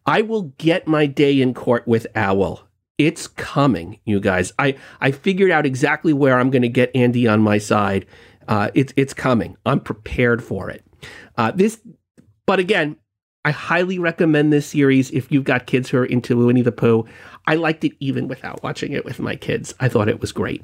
I 0.07 0.22
will 0.22 0.42
get 0.59 0.86
my 0.86 1.07
day 1.07 1.40
in 1.40 1.55
court 1.55 1.88
with 1.88 2.07
Owl. 2.14 2.62
It's 2.99 3.26
coming, 3.26 3.99
you 4.05 4.20
guys. 4.20 4.53
I, 4.61 4.76
I 5.01 5.11
figured 5.11 5.51
out 5.51 5.66
exactly 5.66 6.12
where 6.12 6.38
I'm 6.38 6.51
going 6.51 6.62
to 6.62 6.68
get 6.68 6.94
Andy 6.94 7.26
on 7.26 7.40
my 7.40 7.59
side. 7.59 8.07
Uh, 8.46 8.70
it's 8.74 8.92
it's 8.96 9.12
coming. 9.12 9.57
I'm 9.66 9.80
prepared 9.80 10.40
for 10.40 10.70
it. 10.70 10.84
Uh, 11.36 11.51
this, 11.51 11.80
but 12.46 12.61
again, 12.61 12.94
I 13.45 13.51
highly 13.51 13.99
recommend 13.99 14.53
this 14.53 14.66
series 14.66 15.11
if 15.11 15.30
you've 15.30 15.45
got 15.45 15.66
kids 15.66 15.89
who 15.89 15.99
are 15.99 16.05
into 16.05 16.45
Winnie 16.45 16.62
the 16.62 16.72
Pooh. 16.72 17.05
I 17.47 17.55
liked 17.55 17.84
it 17.84 17.93
even 18.01 18.28
without 18.28 18.62
watching 18.62 18.93
it 18.93 19.05
with 19.05 19.20
my 19.20 19.36
kids. 19.36 19.74
I 19.80 19.89
thought 19.89 20.09
it 20.09 20.20
was 20.20 20.32
great. 20.32 20.62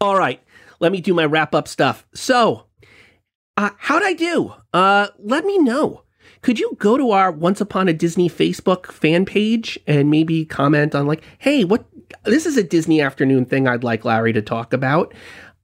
All 0.00 0.16
right, 0.16 0.42
let 0.80 0.92
me 0.92 1.00
do 1.00 1.14
my 1.14 1.24
wrap 1.24 1.54
up 1.54 1.68
stuff. 1.68 2.06
So, 2.14 2.66
uh, 3.56 3.70
how'd 3.78 4.02
I 4.02 4.14
do? 4.14 4.54
Uh, 4.72 5.08
let 5.18 5.44
me 5.44 5.58
know. 5.58 6.02
Could 6.40 6.58
you 6.58 6.76
go 6.78 6.96
to 6.96 7.12
our 7.12 7.30
Once 7.30 7.60
Upon 7.60 7.88
a 7.88 7.92
Disney 7.92 8.28
Facebook 8.28 8.90
fan 8.90 9.24
page 9.24 9.78
and 9.86 10.10
maybe 10.10 10.44
comment 10.44 10.94
on 10.94 11.06
like, 11.06 11.22
hey, 11.38 11.64
what? 11.64 11.84
This 12.24 12.46
is 12.46 12.56
a 12.56 12.62
Disney 12.62 13.00
afternoon 13.00 13.44
thing 13.44 13.68
I'd 13.68 13.84
like 13.84 14.04
Larry 14.04 14.32
to 14.32 14.42
talk 14.42 14.72
about. 14.72 15.14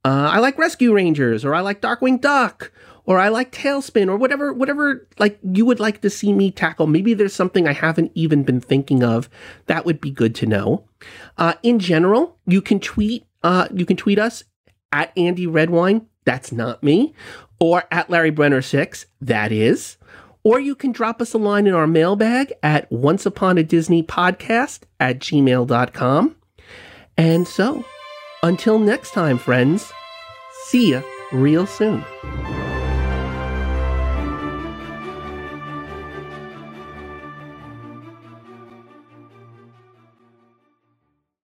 Uh, 0.05 0.29
I 0.31 0.39
like 0.39 0.57
Rescue 0.57 0.93
Rangers, 0.93 1.43
or 1.43 1.53
I 1.53 1.59
like 1.59 1.81
Darkwing 1.81 2.21
Duck, 2.21 2.71
or 3.09 3.17
I 3.17 3.29
like 3.29 3.51
TaleSpin 3.51 4.07
or 4.07 4.17
whatever 4.17 4.53
whatever 4.53 5.07
like 5.17 5.39
you 5.41 5.65
would 5.65 5.79
like 5.79 6.01
to 6.01 6.11
see 6.11 6.31
me 6.31 6.51
tackle. 6.51 6.85
Maybe 6.85 7.15
there's 7.15 7.33
something 7.33 7.67
I 7.67 7.73
haven't 7.73 8.11
even 8.13 8.43
been 8.43 8.61
thinking 8.61 9.03
of. 9.03 9.27
That 9.65 9.83
would 9.83 9.99
be 9.99 10.11
good 10.11 10.35
to 10.35 10.45
know. 10.45 10.85
Uh, 11.35 11.55
in 11.63 11.79
general, 11.79 12.37
you 12.45 12.61
can 12.61 12.79
tweet 12.79 13.25
uh, 13.43 13.67
you 13.73 13.85
can 13.87 13.97
tweet 13.97 14.19
us 14.19 14.43
at 14.91 15.11
Andy 15.17 15.47
Redwine. 15.47 16.05
That's 16.23 16.51
not 16.51 16.83
me. 16.83 17.15
Or 17.59 17.83
at 17.91 18.11
Larry 18.11 18.29
Brenner 18.29 18.61
six. 18.61 19.07
That 19.19 19.51
is. 19.51 19.97
Or 20.43 20.59
you 20.59 20.75
can 20.75 20.91
drop 20.91 21.19
us 21.19 21.33
a 21.33 21.39
line 21.39 21.65
in 21.65 21.73
our 21.73 21.87
mailbag 21.87 22.53
at 22.61 22.89
once 22.91 23.25
upon 23.25 23.57
a 23.57 23.63
Disney 23.63 24.03
podcast 24.03 24.81
at 24.99 25.17
gmail.com. 25.19 26.35
And 27.17 27.47
so, 27.47 27.83
until 28.43 28.77
next 28.77 29.11
time, 29.11 29.39
friends, 29.39 29.91
see 30.67 30.91
ya 30.91 31.01
real 31.31 31.65
soon. 31.65 32.05